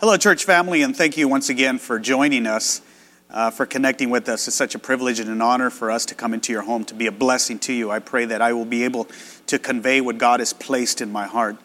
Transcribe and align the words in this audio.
Hello, 0.00 0.16
church 0.16 0.46
family, 0.46 0.80
and 0.80 0.96
thank 0.96 1.18
you 1.18 1.28
once 1.28 1.50
again 1.50 1.76
for 1.76 1.98
joining 1.98 2.46
us, 2.46 2.80
uh, 3.28 3.50
for 3.50 3.66
connecting 3.66 4.08
with 4.08 4.30
us. 4.30 4.48
It's 4.48 4.56
such 4.56 4.74
a 4.74 4.78
privilege 4.78 5.20
and 5.20 5.28
an 5.28 5.42
honor 5.42 5.68
for 5.68 5.90
us 5.90 6.06
to 6.06 6.14
come 6.14 6.32
into 6.32 6.54
your 6.54 6.62
home 6.62 6.84
to 6.84 6.94
be 6.94 7.06
a 7.06 7.12
blessing 7.12 7.58
to 7.58 7.74
you. 7.74 7.90
I 7.90 7.98
pray 7.98 8.24
that 8.24 8.40
I 8.40 8.54
will 8.54 8.64
be 8.64 8.84
able 8.84 9.08
to 9.48 9.58
convey 9.58 10.00
what 10.00 10.16
God 10.16 10.40
has 10.40 10.54
placed 10.54 11.02
in 11.02 11.12
my 11.12 11.26
heart. 11.26 11.58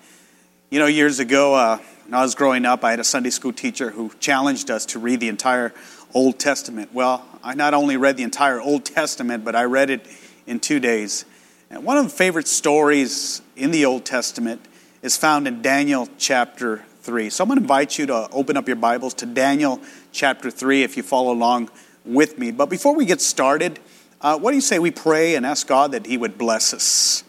You 0.70 0.80
know, 0.80 0.86
years 0.86 1.20
ago, 1.20 1.54
uh, 1.56 1.78
when 2.04 2.14
I 2.14 2.24
was 2.24 2.36
growing 2.36 2.66
up, 2.66 2.84
I 2.84 2.90
had 2.90 3.00
a 3.00 3.06
Sunday 3.06 3.30
school 3.30 3.54
teacher 3.54 3.92
who 3.92 4.12
challenged 4.20 4.70
us 4.70 4.86
to 4.88 5.00
read 5.00 5.22
the 5.22 5.30
entire 5.30 5.74
Old 6.14 6.38
Testament. 6.38 6.94
Well, 6.94 7.26
I 7.42 7.54
not 7.54 7.74
only 7.74 7.96
read 7.96 8.18
the 8.18 8.24
entire 8.24 8.60
Old 8.60 8.84
Testament, 8.84 9.46
but 9.46 9.56
I 9.56 9.64
read 9.64 9.90
it 9.90 10.06
in 10.46 10.60
two 10.60 10.82
days. 10.82 11.24
And 11.70 11.86
one 11.86 11.98
of 11.98 12.04
the 12.04 12.10
favorite 12.10 12.50
stories 12.50 13.42
in 13.56 13.72
the 13.72 13.86
Old 13.86 14.04
Testament 14.04 14.60
is 15.02 15.16
found 15.16 15.48
in 15.48 15.62
Daniel 15.62 16.10
chapter 16.18 16.84
3. 17.06 17.30
So 17.30 17.44
I'm 17.44 17.48
going 17.50 17.60
to 17.60 17.64
invite 17.64 18.00
you 18.00 18.08
to 18.08 18.28
open 18.32 18.58
up 18.58 18.66
your 18.66 18.78
Bibles 18.78 19.14
to 19.16 19.28
Daniel 19.28 19.80
chapter 20.12 20.50
3 20.50 20.82
if 20.82 20.98
you 20.98 21.04
follow 21.04 21.32
along 21.32 21.70
with 22.04 22.40
me. 22.40 22.50
But 22.50 22.66
before 22.66 22.96
we 22.96 23.06
get 23.06 23.22
started, 23.22 23.80
uh, 24.22 24.40
what 24.40 24.52
do 24.52 24.56
you 24.56 24.62
say 24.62 24.80
we 24.80 24.90
pray 24.90 25.36
and 25.36 25.46
ask 25.46 25.68
God 25.68 25.92
that 25.92 26.08
He 26.08 26.18
would 26.18 26.36
bless 26.36 26.74
us? 26.74 27.24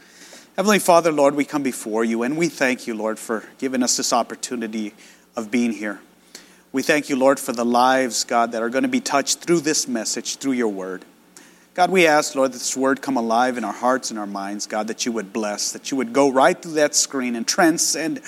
Heavenly 0.57 0.79
Father, 0.79 1.13
Lord, 1.13 1.35
we 1.35 1.45
come 1.45 1.63
before 1.63 2.05
you 2.05 2.23
and 2.23 2.39
we 2.39 2.49
thank 2.49 2.87
you, 2.87 2.95
Lord, 2.95 3.19
for 3.19 3.45
giving 3.59 3.83
us 3.83 3.99
this 3.99 4.15
opportunity 4.15 4.95
of 5.37 5.51
being 5.51 5.73
here. 5.73 6.01
We 6.73 6.83
thank 6.83 7.11
you, 7.11 7.17
Lord, 7.17 7.39
for 7.39 7.53
the 7.53 7.65
lives, 7.65 8.25
God, 8.25 8.53
that 8.53 8.63
are 8.63 8.71
going 8.71 8.85
to 8.85 8.89
be 8.89 9.03
touched 9.03 9.41
through 9.41 9.61
this 9.61 9.87
message, 9.87 10.37
through 10.37 10.53
your 10.53 10.69
word. 10.69 11.05
God, 11.75 11.91
we 11.91 12.07
ask, 12.07 12.35
Lord, 12.35 12.53
that 12.53 12.59
this 12.59 12.75
word 12.75 13.03
come 13.03 13.19
alive 13.19 13.59
in 13.59 13.65
our 13.65 13.75
hearts 13.75 14.11
and 14.11 14.19
our 14.19 14.27
minds, 14.27 14.67
God, 14.67 14.89
that 14.89 15.05
you 15.05 15.13
would 15.13 15.35
bless, 15.35 15.73
that 15.73 15.91
you 15.91 15.99
would 15.99 16.15
go 16.15 16.33
right 16.33 16.61
through 16.61 16.73
that 16.73 16.95
screen 16.95 17.37
and 17.37 17.47
transcend 17.47 18.23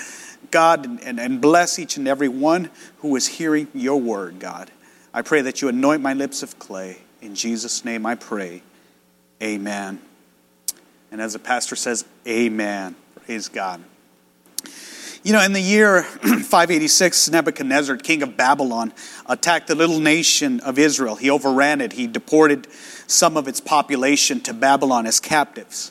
God, 0.51 0.87
and, 1.03 1.21
and 1.21 1.41
bless 1.41 1.79
each 1.79 1.97
and 1.97 2.09
every 2.09 2.29
one 2.29 2.71
who 2.99 3.15
is 3.17 3.27
hearing 3.27 3.69
your 3.75 4.01
word, 4.01 4.39
God. 4.39 4.71
I 5.13 5.23
pray 5.23 5.43
that 5.43 5.63
you 5.63 5.69
anoint 5.69 6.03
my 6.03 6.15
lips 6.15 6.43
of 6.43 6.59
clay. 6.59 6.99
In 7.21 7.35
Jesus' 7.35 7.85
name 7.85 8.07
I 8.07 8.15
pray. 8.15 8.63
Amen. 9.43 10.01
And 11.11 11.21
as 11.21 11.33
the 11.33 11.39
pastor 11.39 11.77
says, 11.77 12.05
Amen. 12.27 12.95
Praise 13.25 13.49
God. 13.49 13.83
You 15.25 15.33
know, 15.33 15.43
in 15.43 15.53
the 15.53 15.61
year 15.61 16.03
586, 16.23 17.31
Nebuchadnezzar, 17.31 17.97
king 17.97 18.23
of 18.23 18.37
Babylon, 18.37 18.93
attacked 19.27 19.67
the 19.67 19.75
little 19.75 19.99
nation 19.99 20.61
of 20.61 20.79
Israel. 20.79 21.17
He 21.17 21.29
overran 21.29 21.81
it. 21.81 21.93
He 21.93 22.07
deported 22.07 22.67
some 23.07 23.37
of 23.37 23.49
its 23.49 23.61
population 23.61 24.41
to 24.43 24.55
Babylon 24.55 25.07
as 25.07 25.19
captives. 25.21 25.91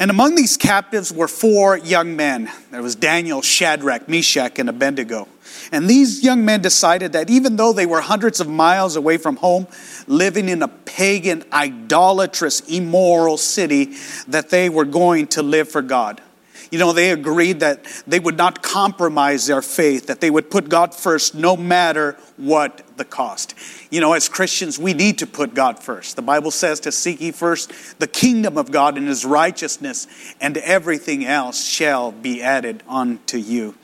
And 0.00 0.10
among 0.10 0.34
these 0.34 0.56
captives 0.56 1.12
were 1.12 1.28
four 1.28 1.76
young 1.76 2.16
men. 2.16 2.50
There 2.70 2.82
was 2.82 2.96
Daniel, 2.96 3.42
Shadrach, 3.42 4.08
Meshach, 4.08 4.58
and 4.58 4.70
Abednego. 4.70 5.28
And 5.72 5.90
these 5.90 6.24
young 6.24 6.42
men 6.42 6.62
decided 6.62 7.12
that 7.12 7.28
even 7.28 7.56
though 7.56 7.74
they 7.74 7.84
were 7.84 8.00
hundreds 8.00 8.40
of 8.40 8.48
miles 8.48 8.96
away 8.96 9.18
from 9.18 9.36
home, 9.36 9.66
living 10.06 10.48
in 10.48 10.62
a 10.62 10.68
pagan, 10.68 11.44
idolatrous, 11.52 12.60
immoral 12.60 13.36
city, 13.36 13.94
that 14.26 14.48
they 14.48 14.70
were 14.70 14.86
going 14.86 15.26
to 15.28 15.42
live 15.42 15.68
for 15.68 15.82
God. 15.82 16.22
You 16.70 16.78
know, 16.78 16.92
they 16.92 17.10
agreed 17.10 17.60
that 17.60 17.84
they 18.06 18.20
would 18.20 18.36
not 18.36 18.62
compromise 18.62 19.46
their 19.46 19.62
faith, 19.62 20.06
that 20.06 20.20
they 20.20 20.30
would 20.30 20.50
put 20.50 20.68
God 20.68 20.94
first 20.94 21.34
no 21.34 21.56
matter 21.56 22.16
what 22.36 22.82
the 22.96 23.04
cost. 23.04 23.54
You 23.90 24.00
know, 24.00 24.12
as 24.12 24.28
Christians, 24.28 24.78
we 24.78 24.94
need 24.94 25.18
to 25.18 25.26
put 25.26 25.52
God 25.52 25.82
first. 25.82 26.14
The 26.14 26.22
Bible 26.22 26.52
says 26.52 26.78
to 26.80 26.92
seek 26.92 27.20
ye 27.20 27.32
first 27.32 27.98
the 27.98 28.06
kingdom 28.06 28.56
of 28.56 28.70
God 28.70 28.96
and 28.96 29.08
his 29.08 29.24
righteousness, 29.24 30.06
and 30.40 30.56
everything 30.58 31.24
else 31.24 31.64
shall 31.66 32.12
be 32.12 32.40
added 32.40 32.84
unto 32.88 33.36
you. 33.36 33.74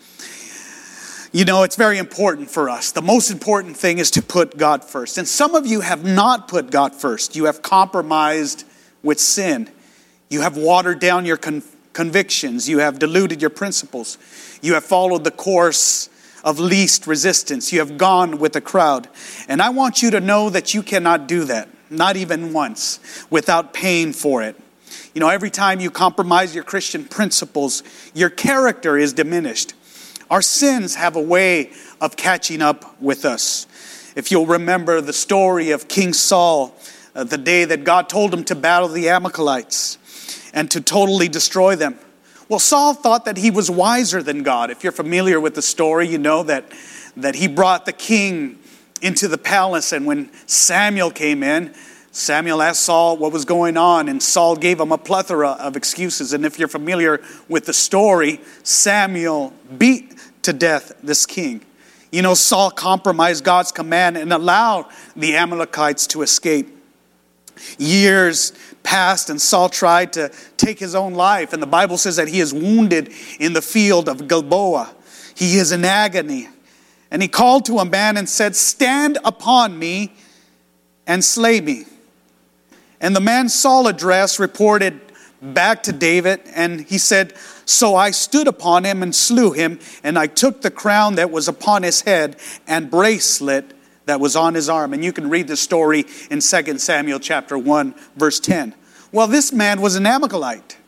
You 1.32 1.44
know, 1.44 1.64
it's 1.64 1.76
very 1.76 1.98
important 1.98 2.50
for 2.50 2.70
us. 2.70 2.92
The 2.92 3.02
most 3.02 3.30
important 3.30 3.76
thing 3.76 3.98
is 3.98 4.12
to 4.12 4.22
put 4.22 4.56
God 4.56 4.84
first. 4.84 5.18
And 5.18 5.26
some 5.26 5.54
of 5.54 5.66
you 5.66 5.80
have 5.80 6.04
not 6.04 6.46
put 6.48 6.70
God 6.70 6.94
first. 6.94 7.34
You 7.34 7.44
have 7.46 7.62
compromised 7.62 8.64
with 9.02 9.20
sin. 9.20 9.68
You 10.30 10.40
have 10.42 10.56
watered 10.56 10.98
down 10.98 11.26
your 11.26 11.36
convictions. 11.96 12.68
You 12.68 12.80
have 12.80 12.98
diluted 12.98 13.40
your 13.40 13.48
principles. 13.48 14.18
You 14.60 14.74
have 14.74 14.84
followed 14.84 15.24
the 15.24 15.30
course 15.30 16.10
of 16.44 16.60
least 16.60 17.06
resistance. 17.06 17.72
You 17.72 17.78
have 17.78 17.96
gone 17.96 18.38
with 18.38 18.52
the 18.52 18.60
crowd. 18.60 19.08
And 19.48 19.62
I 19.62 19.70
want 19.70 20.02
you 20.02 20.10
to 20.10 20.20
know 20.20 20.50
that 20.50 20.74
you 20.74 20.82
cannot 20.82 21.26
do 21.26 21.44
that, 21.44 21.70
not 21.88 22.18
even 22.18 22.52
once, 22.52 23.00
without 23.30 23.72
paying 23.72 24.12
for 24.12 24.42
it. 24.42 24.56
You 25.14 25.20
know, 25.22 25.30
every 25.30 25.48
time 25.48 25.80
you 25.80 25.90
compromise 25.90 26.54
your 26.54 26.64
Christian 26.64 27.02
principles, 27.06 27.82
your 28.12 28.28
character 28.28 28.98
is 28.98 29.14
diminished. 29.14 29.72
Our 30.30 30.42
sins 30.42 30.96
have 30.96 31.16
a 31.16 31.22
way 31.22 31.70
of 31.98 32.14
catching 32.16 32.60
up 32.60 33.00
with 33.00 33.24
us. 33.24 33.66
If 34.14 34.30
you'll 34.30 34.44
remember 34.44 35.00
the 35.00 35.14
story 35.14 35.70
of 35.70 35.88
King 35.88 36.12
Saul, 36.12 36.74
uh, 37.14 37.24
the 37.24 37.38
day 37.38 37.64
that 37.64 37.84
God 37.84 38.10
told 38.10 38.34
him 38.34 38.44
to 38.44 38.54
battle 38.54 38.88
the 38.88 39.08
Amalekites 39.08 39.96
and 40.56 40.70
to 40.72 40.80
totally 40.80 41.28
destroy 41.28 41.76
them. 41.76 41.96
Well, 42.48 42.58
Saul 42.58 42.94
thought 42.94 43.26
that 43.26 43.36
he 43.36 43.50
was 43.50 43.70
wiser 43.70 44.22
than 44.22 44.42
God. 44.42 44.70
If 44.70 44.82
you're 44.82 44.92
familiar 44.92 45.38
with 45.38 45.54
the 45.54 45.62
story, 45.62 46.08
you 46.08 46.18
know 46.18 46.42
that, 46.44 46.72
that 47.16 47.34
he 47.34 47.46
brought 47.46 47.86
the 47.86 47.92
king 47.92 48.58
into 49.02 49.28
the 49.28 49.38
palace, 49.38 49.92
and 49.92 50.06
when 50.06 50.30
Samuel 50.46 51.10
came 51.10 51.42
in, 51.42 51.74
Samuel 52.10 52.62
asked 52.62 52.80
Saul 52.80 53.18
what 53.18 53.30
was 53.30 53.44
going 53.44 53.76
on, 53.76 54.08
and 54.08 54.22
Saul 54.22 54.56
gave 54.56 54.80
him 54.80 54.90
a 54.90 54.96
plethora 54.96 55.50
of 55.50 55.76
excuses. 55.76 56.32
And 56.32 56.46
if 56.46 56.58
you're 56.58 56.68
familiar 56.68 57.20
with 57.46 57.66
the 57.66 57.74
story, 57.74 58.40
Samuel 58.62 59.52
beat 59.76 60.14
to 60.40 60.54
death 60.54 60.92
this 61.02 61.26
king. 61.26 61.60
You 62.10 62.22
know, 62.22 62.32
Saul 62.32 62.70
compromised 62.70 63.44
God's 63.44 63.70
command 63.70 64.16
and 64.16 64.32
allowed 64.32 64.86
the 65.14 65.36
Amalekites 65.36 66.06
to 66.08 66.22
escape. 66.22 66.75
Years 67.78 68.52
passed, 68.82 69.30
and 69.30 69.40
Saul 69.40 69.68
tried 69.68 70.12
to 70.14 70.30
take 70.56 70.78
his 70.78 70.94
own 70.94 71.14
life. 71.14 71.52
And 71.52 71.62
the 71.62 71.66
Bible 71.66 71.98
says 71.98 72.16
that 72.16 72.28
he 72.28 72.40
is 72.40 72.54
wounded 72.54 73.12
in 73.38 73.52
the 73.52 73.62
field 73.62 74.08
of 74.08 74.28
Gilboa. 74.28 74.94
He 75.34 75.58
is 75.58 75.72
in 75.72 75.84
agony. 75.84 76.48
And 77.10 77.22
he 77.22 77.28
called 77.28 77.64
to 77.66 77.78
a 77.78 77.84
man 77.84 78.16
and 78.16 78.28
said, 78.28 78.56
Stand 78.56 79.18
upon 79.24 79.78
me 79.78 80.12
and 81.06 81.24
slay 81.24 81.60
me. 81.60 81.84
And 83.00 83.14
the 83.14 83.20
man 83.20 83.48
Saul 83.48 83.86
addressed 83.86 84.38
reported 84.38 85.00
back 85.40 85.82
to 85.84 85.92
David, 85.92 86.40
and 86.54 86.80
he 86.80 86.98
said, 86.98 87.34
So 87.64 87.94
I 87.94 88.10
stood 88.10 88.48
upon 88.48 88.84
him 88.84 89.02
and 89.02 89.14
slew 89.14 89.52
him, 89.52 89.78
and 90.02 90.18
I 90.18 90.26
took 90.26 90.62
the 90.62 90.70
crown 90.70 91.16
that 91.16 91.30
was 91.30 91.48
upon 91.48 91.82
his 91.82 92.02
head 92.02 92.36
and 92.66 92.90
bracelet 92.90 93.75
that 94.06 94.20
was 94.20 94.34
on 94.34 94.54
his 94.54 94.68
arm. 94.68 94.94
And 94.94 95.04
you 95.04 95.12
can 95.12 95.28
read 95.28 95.48
the 95.48 95.56
story 95.56 96.04
in 96.30 96.40
2 96.40 96.78
Samuel 96.78 97.20
chapter 97.20 97.58
1, 97.58 97.94
verse 98.16 98.40
10. 98.40 98.74
Well, 99.12 99.26
this 99.26 99.52
man 99.52 99.80
was 99.80 99.96
an 99.96 100.06
Amalekite. 100.06 100.78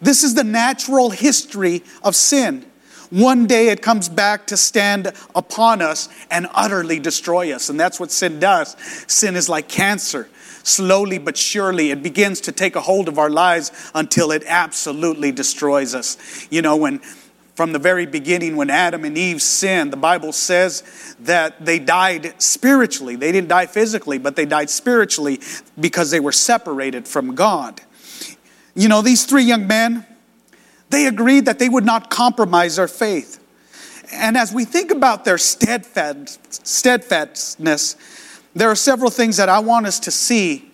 This 0.00 0.22
is 0.22 0.34
the 0.34 0.44
natural 0.44 1.10
history 1.10 1.82
of 2.02 2.16
sin. 2.16 2.64
One 3.10 3.46
day 3.46 3.68
it 3.68 3.82
comes 3.82 4.08
back 4.08 4.48
to 4.48 4.56
stand 4.56 5.12
upon 5.34 5.80
us 5.80 6.08
and 6.30 6.48
utterly 6.52 6.98
destroy 6.98 7.54
us. 7.54 7.68
And 7.68 7.78
that's 7.78 8.00
what 8.00 8.10
sin 8.10 8.40
does. 8.40 8.76
Sin 9.06 9.36
is 9.36 9.48
like 9.48 9.68
cancer. 9.68 10.28
Slowly 10.64 11.18
but 11.18 11.36
surely, 11.36 11.92
it 11.92 12.02
begins 12.02 12.40
to 12.42 12.52
take 12.52 12.74
a 12.74 12.80
hold 12.80 13.06
of 13.06 13.18
our 13.18 13.30
lives 13.30 13.70
until 13.94 14.32
it 14.32 14.42
absolutely 14.48 15.30
destroys 15.30 15.94
us. 15.94 16.48
You 16.50 16.60
know, 16.60 16.74
when 16.76 17.00
from 17.56 17.72
the 17.72 17.78
very 17.78 18.04
beginning 18.04 18.54
when 18.54 18.68
Adam 18.68 19.06
and 19.06 19.16
Eve 19.16 19.40
sinned, 19.40 19.90
the 19.90 19.96
Bible 19.96 20.32
says 20.32 21.16
that 21.20 21.64
they 21.64 21.78
died 21.78 22.34
spiritually. 22.40 23.16
They 23.16 23.32
didn't 23.32 23.48
die 23.48 23.64
physically, 23.64 24.18
but 24.18 24.36
they 24.36 24.44
died 24.44 24.68
spiritually 24.68 25.40
because 25.80 26.10
they 26.10 26.20
were 26.20 26.32
separated 26.32 27.08
from 27.08 27.34
God. 27.34 27.80
You 28.74 28.88
know, 28.88 29.00
these 29.00 29.24
three 29.24 29.44
young 29.44 29.66
men, 29.66 30.04
they 30.90 31.06
agreed 31.06 31.46
that 31.46 31.58
they 31.58 31.70
would 31.70 31.86
not 31.86 32.10
compromise 32.10 32.76
their 32.76 32.88
faith. 32.88 33.42
And 34.12 34.36
as 34.36 34.52
we 34.52 34.66
think 34.66 34.90
about 34.90 35.24
their 35.24 35.38
steadfastness, 35.38 37.96
there 38.54 38.70
are 38.70 38.76
several 38.76 39.10
things 39.10 39.38
that 39.38 39.48
I 39.48 39.60
want 39.60 39.86
us 39.86 39.98
to 40.00 40.10
see 40.10 40.70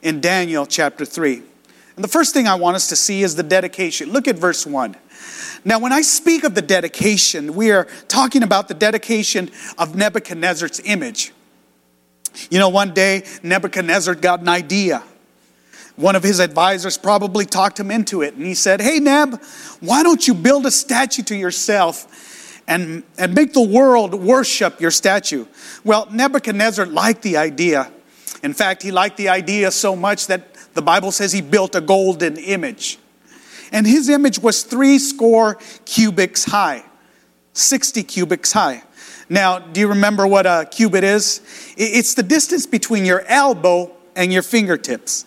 in 0.00 0.22
Daniel 0.22 0.64
chapter 0.64 1.04
3. 1.04 1.42
And 1.94 2.02
the 2.02 2.08
first 2.08 2.32
thing 2.32 2.48
I 2.48 2.54
want 2.54 2.76
us 2.76 2.88
to 2.88 2.96
see 2.96 3.22
is 3.22 3.36
the 3.36 3.42
dedication. 3.42 4.12
Look 4.12 4.26
at 4.26 4.36
verse 4.36 4.66
1. 4.66 4.96
Now, 5.64 5.78
when 5.78 5.92
I 5.92 6.02
speak 6.02 6.44
of 6.44 6.54
the 6.54 6.62
dedication, 6.62 7.54
we 7.54 7.70
are 7.70 7.86
talking 8.08 8.42
about 8.42 8.68
the 8.68 8.74
dedication 8.74 9.50
of 9.78 9.94
Nebuchadnezzar's 9.94 10.80
image. 10.80 11.32
You 12.50 12.58
know, 12.58 12.68
one 12.68 12.94
day 12.94 13.24
Nebuchadnezzar 13.42 14.14
got 14.16 14.40
an 14.40 14.48
idea. 14.48 15.02
One 15.96 16.16
of 16.16 16.22
his 16.22 16.40
advisors 16.40 16.96
probably 16.96 17.44
talked 17.44 17.78
him 17.78 17.90
into 17.90 18.22
it, 18.22 18.34
and 18.34 18.46
he 18.46 18.54
said, 18.54 18.80
Hey, 18.80 18.98
Neb, 18.98 19.40
why 19.80 20.02
don't 20.02 20.26
you 20.26 20.34
build 20.34 20.66
a 20.66 20.70
statue 20.70 21.22
to 21.24 21.36
yourself 21.36 22.62
and, 22.66 23.02
and 23.18 23.34
make 23.34 23.52
the 23.52 23.62
world 23.62 24.14
worship 24.14 24.80
your 24.80 24.90
statue? 24.90 25.46
Well, 25.84 26.08
Nebuchadnezzar 26.10 26.86
liked 26.86 27.22
the 27.22 27.36
idea. 27.36 27.92
In 28.42 28.54
fact, 28.54 28.82
he 28.82 28.90
liked 28.90 29.18
the 29.18 29.28
idea 29.28 29.70
so 29.70 29.94
much 29.94 30.26
that 30.28 30.54
the 30.74 30.82
Bible 30.82 31.12
says 31.12 31.32
he 31.32 31.42
built 31.42 31.74
a 31.74 31.80
golden 31.80 32.36
image 32.38 32.98
and 33.72 33.86
his 33.86 34.08
image 34.08 34.38
was 34.38 34.62
three 34.62 34.98
score 34.98 35.58
cubits 35.84 36.44
high. 36.44 36.84
60 37.54 38.02
cubits 38.04 38.52
high. 38.52 38.82
Now, 39.28 39.58
do 39.58 39.80
you 39.80 39.88
remember 39.88 40.26
what 40.26 40.46
a 40.46 40.68
cubit 40.70 41.04
is? 41.04 41.40
It's 41.76 42.14
the 42.14 42.22
distance 42.22 42.66
between 42.66 43.04
your 43.04 43.22
elbow 43.26 43.90
and 44.14 44.32
your 44.32 44.42
fingertips. 44.42 45.24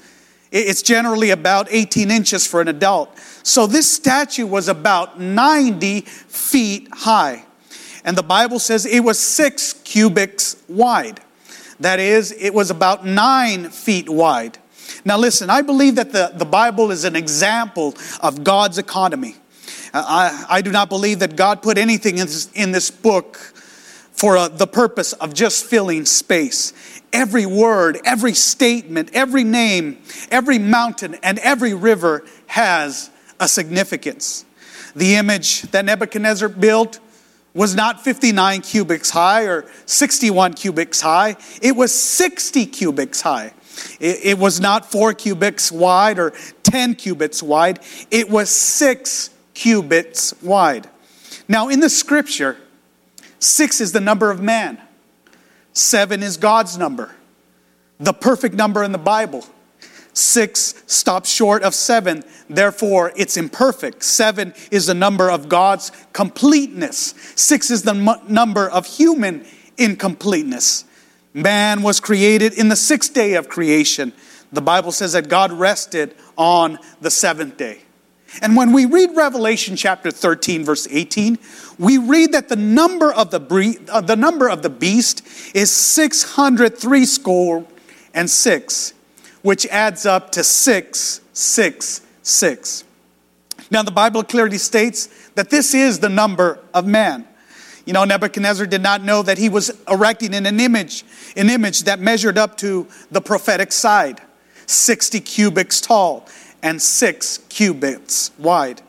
It's 0.52 0.82
generally 0.82 1.32
about 1.32 1.68
18 1.70 2.12
inches 2.12 2.48
for 2.48 2.62
an 2.62 2.68
adult. 2.68 3.18
So 3.44 3.68
this 3.68 3.92
statue 3.92 4.46
was 4.46 4.68
about 4.68 5.20
90 5.20 6.02
feet 6.02 6.88
high. 6.94 7.46
And 8.04 8.16
the 8.16 8.24
Bible 8.24 8.60
says 8.60 8.86
it 8.86 9.00
was 9.00 9.20
six 9.20 9.74
cubits 9.74 10.64
wide. 10.70 11.20
That 11.80 12.00
is, 12.00 12.32
it 12.32 12.54
was 12.54 12.70
about 12.70 13.06
nine 13.06 13.70
feet 13.70 14.08
wide. 14.08 14.60
Now, 15.04 15.18
listen, 15.18 15.50
I 15.50 15.62
believe 15.62 15.96
that 15.96 16.12
the, 16.12 16.32
the 16.34 16.46
Bible 16.46 16.92
is 16.92 17.04
an 17.04 17.16
example 17.16 17.96
of 18.22 18.44
God's 18.44 18.78
economy. 18.78 19.36
I, 19.94 20.46
I 20.50 20.62
do 20.62 20.72
not 20.72 20.90
believe 20.90 21.20
that 21.20 21.36
God 21.36 21.62
put 21.62 21.78
anything 21.78 22.18
in 22.18 22.26
this, 22.26 22.52
in 22.54 22.72
this 22.72 22.92
book 22.92 23.38
for 24.16 24.38
uh, 24.38 24.48
the 24.48 24.68
purpose 24.68 25.14
of 25.14 25.34
just 25.34 25.66
filling 25.66 26.06
space. 26.06 26.74
Every 27.12 27.46
word, 27.46 28.00
every 28.06 28.34
statement, 28.34 29.10
every 29.14 29.44
name, 29.44 30.02
every 30.32 30.60
mountain, 30.60 31.16
and 31.24 31.40
every 31.40 31.74
river 31.74 32.24
has 32.48 33.10
a 33.40 33.48
significance. 33.48 34.46
The 34.96 35.16
image 35.16 35.64
that 35.72 35.86
Nebuchadnezzar 35.86 36.50
built 36.50 37.00
was 37.54 37.74
not 37.74 38.04
59 38.04 38.62
cubits 38.62 39.10
high 39.10 39.44
or 39.44 39.66
61 39.86 40.54
cubits 40.54 41.02
high, 41.02 41.38
it 41.62 41.76
was 41.76 41.94
60 41.94 42.66
cubits 42.66 43.22
high. 43.22 43.54
It, 44.00 44.20
it 44.24 44.38
was 44.38 44.60
not 44.60 44.90
four 44.90 45.14
cubits 45.14 45.72
wide 45.72 46.20
or 46.20 46.34
10 46.64 46.96
cubits 46.96 47.42
wide, 47.42 47.80
it 48.12 48.30
was 48.30 48.50
six 48.50 49.30
cubits 49.54 50.34
wide. 50.42 50.90
Now, 51.48 51.70
in 51.70 51.80
the 51.80 51.90
scripture, 51.90 52.58
six 53.40 53.80
is 53.82 53.92
the 53.92 54.02
number 54.02 54.32
of 54.32 54.42
man, 54.42 54.82
seven 55.74 56.24
is 56.24 56.38
God's 56.38 56.78
number, 56.78 57.16
the 58.00 58.14
perfect 58.14 58.56
number 58.56 58.84
in 58.84 58.92
the 58.92 58.98
Bible. 58.98 59.46
Six 60.14 60.82
stops 60.88 61.30
short 61.30 61.62
of 61.64 61.76
seven, 61.76 62.24
therefore 62.50 63.12
it's 63.18 63.36
imperfect. 63.36 64.02
Seven 64.02 64.54
is 64.72 64.86
the 64.86 64.94
number 64.94 65.30
of 65.30 65.50
God's 65.50 65.92
completeness. 66.14 67.14
Six 67.36 67.70
is 67.70 67.84
the 67.84 67.96
m- 67.96 68.22
number 68.30 68.70
of 68.70 68.86
human 68.86 69.46
incompleteness. 69.78 70.86
Man 71.36 71.82
was 71.82 72.00
created 72.00 72.54
in 72.54 72.70
the 72.70 72.76
sixth 72.76 73.14
day 73.14 73.34
of 73.34 73.50
creation. 73.50 74.14
The 74.54 74.62
Bible 74.62 74.92
says 74.92 75.14
that 75.14 75.28
God 75.28 75.52
rested 75.52 76.16
on 76.38 76.80
the 77.02 77.12
seventh 77.12 77.58
day. 77.58 77.82
And 78.42 78.56
when 78.56 78.72
we 78.72 78.86
read 78.86 79.16
Revelation 79.16 79.76
chapter 79.76 80.12
13, 80.12 80.64
verse 80.64 80.88
18, 80.90 81.38
we 81.78 81.98
read 81.98 82.32
that 82.32 82.50
the 82.50 82.56
number 82.56 83.14
of 83.14 83.32
the, 83.32 83.40
bre- 83.40 83.80
uh, 83.90 84.02
the, 84.02 84.16
number 84.16 84.50
of 84.50 84.62
the 84.62 84.70
beast 84.70 85.26
is 85.54 85.72
603 85.72 87.06
score 87.06 87.66
and 88.14 88.30
six 88.30 88.94
which 89.46 89.66
adds 89.68 90.06
up 90.08 90.32
to 90.32 90.44
666. 90.44 92.84
Now, 93.70 93.84
the 93.84 93.92
Bible 93.92 94.24
clearly 94.24 94.58
states 94.58 95.30
that 95.36 95.52
this 95.52 95.76
is 95.76 96.00
the 96.00 96.10
number 96.10 96.58
of 96.74 96.88
man. 96.88 97.28
You 97.86 97.94
know, 97.94 98.04
Nebuchadnezzar 98.04 98.66
did 98.66 98.82
not 98.82 99.04
know 99.04 99.22
that 99.22 99.38
he 99.38 99.48
was 99.48 99.72
erecting 99.88 100.34
an 100.34 100.60
image, 100.60 101.06
an 101.38 101.50
image 101.50 101.84
that 101.84 102.00
measured 102.00 102.38
up 102.38 102.58
to 102.58 102.88
the 103.12 103.22
prophetic 103.22 103.72
side, 103.72 104.22
60 104.66 105.20
cubits 105.20 105.80
tall 105.82 106.28
and 106.64 106.82
6 106.82 107.38
cubits 107.50 108.32
wide. 108.40 108.82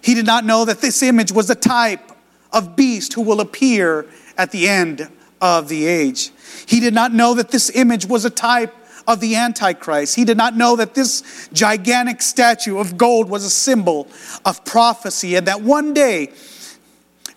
He 0.00 0.14
did 0.14 0.26
not 0.26 0.44
know 0.44 0.64
that 0.64 0.80
this 0.80 1.02
image 1.02 1.32
was 1.32 1.50
a 1.50 1.56
type 1.56 2.12
of 2.52 2.76
beast 2.76 3.14
who 3.14 3.22
will 3.22 3.40
appear 3.40 4.06
at 4.38 4.52
the 4.52 4.68
end 4.68 5.08
of 5.40 5.68
the 5.68 5.86
age. 5.86 6.30
He 6.66 6.78
did 6.78 6.94
not 6.94 7.12
know 7.12 7.34
that 7.34 7.50
this 7.50 7.70
image 7.70 8.06
was 8.06 8.24
a 8.24 8.30
type 8.30 8.72
of 9.08 9.20
the 9.20 9.34
Antichrist. 9.34 10.14
He 10.14 10.24
did 10.24 10.36
not 10.36 10.56
know 10.56 10.76
that 10.76 10.94
this 10.94 11.48
gigantic 11.52 12.22
statue 12.22 12.78
of 12.78 12.96
gold 12.96 13.28
was 13.28 13.44
a 13.44 13.50
symbol 13.50 14.08
of 14.44 14.64
prophecy 14.64 15.34
and 15.34 15.46
that 15.46 15.62
one 15.62 15.94
day 15.94 16.30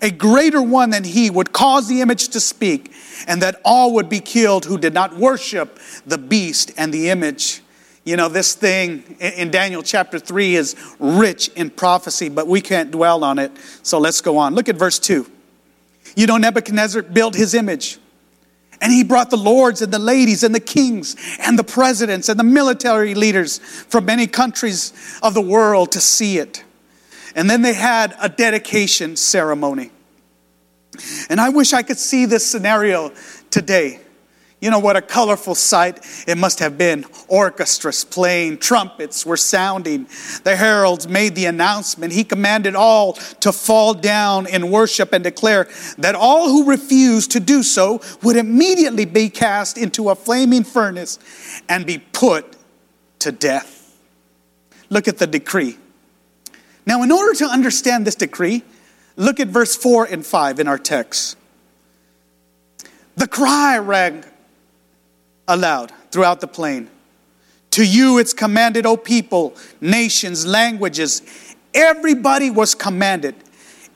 a 0.01 0.11
greater 0.11 0.61
one 0.61 0.91
than 0.91 1.03
he 1.03 1.29
would 1.29 1.51
cause 1.51 1.87
the 1.87 2.01
image 2.01 2.29
to 2.29 2.39
speak 2.39 2.93
and 3.27 3.41
that 3.41 3.59
all 3.65 3.93
would 3.93 4.09
be 4.09 4.19
killed 4.19 4.65
who 4.65 4.77
did 4.77 4.93
not 4.93 5.15
worship 5.15 5.79
the 6.05 6.17
beast 6.17 6.71
and 6.77 6.93
the 6.93 7.09
image. 7.09 7.61
You 8.05 8.15
know, 8.17 8.29
this 8.29 8.55
thing 8.55 9.17
in 9.19 9.51
Daniel 9.51 9.83
chapter 9.83 10.19
3 10.19 10.55
is 10.55 10.75
rich 10.99 11.49
in 11.49 11.69
prophecy, 11.69 12.29
but 12.29 12.47
we 12.47 12.61
can't 12.61 12.91
dwell 12.91 13.23
on 13.23 13.39
it. 13.39 13.51
So 13.83 13.99
let's 13.99 14.21
go 14.21 14.37
on. 14.37 14.55
Look 14.55 14.69
at 14.69 14.77
verse 14.77 14.99
2. 14.99 15.29
You 16.15 16.27
know, 16.27 16.37
Nebuchadnezzar 16.37 17.03
built 17.03 17.35
his 17.35 17.53
image. 17.53 17.99
And 18.81 18.93
he 18.93 19.03
brought 19.03 19.29
the 19.29 19.37
lords 19.37 19.81
and 19.81 19.91
the 19.91 19.99
ladies 19.99 20.43
and 20.43 20.55
the 20.55 20.59
kings 20.61 21.15
and 21.39 21.59
the 21.59 21.65
presidents 21.65 22.29
and 22.29 22.39
the 22.39 22.45
military 22.45 23.13
leaders 23.13 23.59
from 23.59 24.05
many 24.05 24.25
countries 24.25 24.93
of 25.21 25.33
the 25.33 25.41
world 25.41 25.91
to 25.91 25.99
see 25.99 26.37
it. 26.37 26.63
And 27.35 27.49
then 27.49 27.61
they 27.61 27.73
had 27.73 28.15
a 28.19 28.29
dedication 28.29 29.15
ceremony. 29.15 29.91
And 31.29 31.39
I 31.39 31.49
wish 31.49 31.73
I 31.73 31.83
could 31.83 31.97
see 31.97 32.25
this 32.25 32.45
scenario 32.45 33.11
today. 33.49 33.99
You 34.61 34.69
know 34.69 34.79
what 34.79 34.97
a 34.97 35.01
colorful 35.01 35.55
sight 35.55 36.05
it 36.27 36.37
must 36.37 36.59
have 36.59 36.77
been. 36.77 37.05
Orchestras 37.29 38.03
playing, 38.03 38.57
trumpets 38.57 39.25
were 39.25 39.37
sounding. 39.37 40.07
The 40.43 40.57
heralds 40.57 41.07
made 41.07 41.35
the 41.35 41.45
announcement. 41.45 42.11
He 42.11 42.25
commanded 42.25 42.75
all 42.75 43.13
to 43.13 43.53
fall 43.53 43.93
down 43.93 44.47
in 44.47 44.69
worship 44.69 45.13
and 45.13 45.23
declare 45.23 45.69
that 45.97 46.13
all 46.13 46.49
who 46.49 46.65
refused 46.65 47.31
to 47.31 47.39
do 47.39 47.63
so 47.63 48.01
would 48.21 48.35
immediately 48.35 49.05
be 49.05 49.29
cast 49.29 49.77
into 49.77 50.09
a 50.09 50.15
flaming 50.15 50.65
furnace 50.65 51.19
and 51.69 51.85
be 51.85 51.97
put 51.97 52.57
to 53.19 53.31
death. 53.31 53.97
Look 54.89 55.07
at 55.07 55.19
the 55.19 55.27
decree. 55.27 55.77
Now, 56.89 57.03
in 57.03 57.11
order 57.11 57.35
to 57.35 57.45
understand 57.45 58.07
this 58.07 58.15
decree, 58.15 58.63
look 59.15 59.39
at 59.39 59.47
verse 59.47 59.75
4 59.75 60.05
and 60.05 60.25
5 60.25 60.59
in 60.59 60.67
our 60.67 60.79
text. 60.79 61.37
The 63.15 63.27
cry 63.27 63.77
rang 63.77 64.23
aloud 65.47 65.91
throughout 66.09 66.41
the 66.41 66.47
plain. 66.47 66.89
To 67.71 67.85
you 67.85 68.17
it's 68.17 68.33
commanded, 68.33 68.87
O 68.87 68.97
people, 68.97 69.55
nations, 69.79 70.47
languages. 70.47 71.21
Everybody 71.75 72.49
was 72.49 72.73
commanded. 72.73 73.35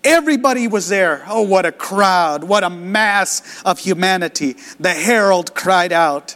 Everybody 0.03 0.67
was 0.67 0.87
there. 0.87 1.23
Oh, 1.27 1.41
what 1.41 1.65
a 1.65 1.71
crowd, 1.71 2.43
what 2.43 2.63
a 2.63 2.69
mass 2.69 3.63
of 3.65 3.79
humanity. 3.79 4.55
The 4.79 4.93
herald 4.93 5.55
cried 5.55 5.93
out. 5.93 6.35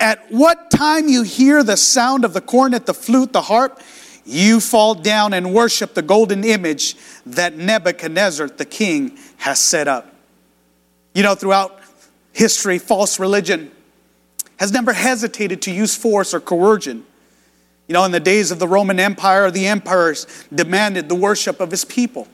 At 0.00 0.24
what 0.30 0.70
time 0.70 1.08
you 1.08 1.22
hear 1.22 1.62
the 1.62 1.76
sound 1.76 2.24
of 2.24 2.32
the 2.32 2.40
cornet, 2.40 2.86
the 2.86 2.94
flute, 2.94 3.34
the 3.34 3.42
harp, 3.42 3.78
you 4.30 4.60
fall 4.60 4.94
down 4.94 5.32
and 5.32 5.52
worship 5.52 5.94
the 5.94 6.02
golden 6.02 6.44
image 6.44 6.96
that 7.26 7.56
Nebuchadnezzar 7.56 8.48
the 8.48 8.64
king 8.64 9.18
has 9.38 9.58
set 9.58 9.88
up. 9.88 10.14
You 11.14 11.22
know, 11.22 11.34
throughout 11.34 11.80
history, 12.32 12.78
false 12.78 13.18
religion 13.18 13.70
has 14.58 14.72
never 14.72 14.92
hesitated 14.92 15.62
to 15.62 15.70
use 15.70 15.96
force 15.96 16.34
or 16.34 16.40
coercion. 16.40 17.04
You 17.88 17.94
know, 17.94 18.04
in 18.04 18.12
the 18.12 18.20
days 18.20 18.50
of 18.50 18.58
the 18.58 18.68
Roman 18.68 19.00
Empire, 19.00 19.50
the 19.50 19.66
emperors 19.66 20.26
demanded 20.54 21.08
the 21.08 21.14
worship 21.14 21.58
of 21.58 21.70
his 21.70 21.84
people. 21.84 22.28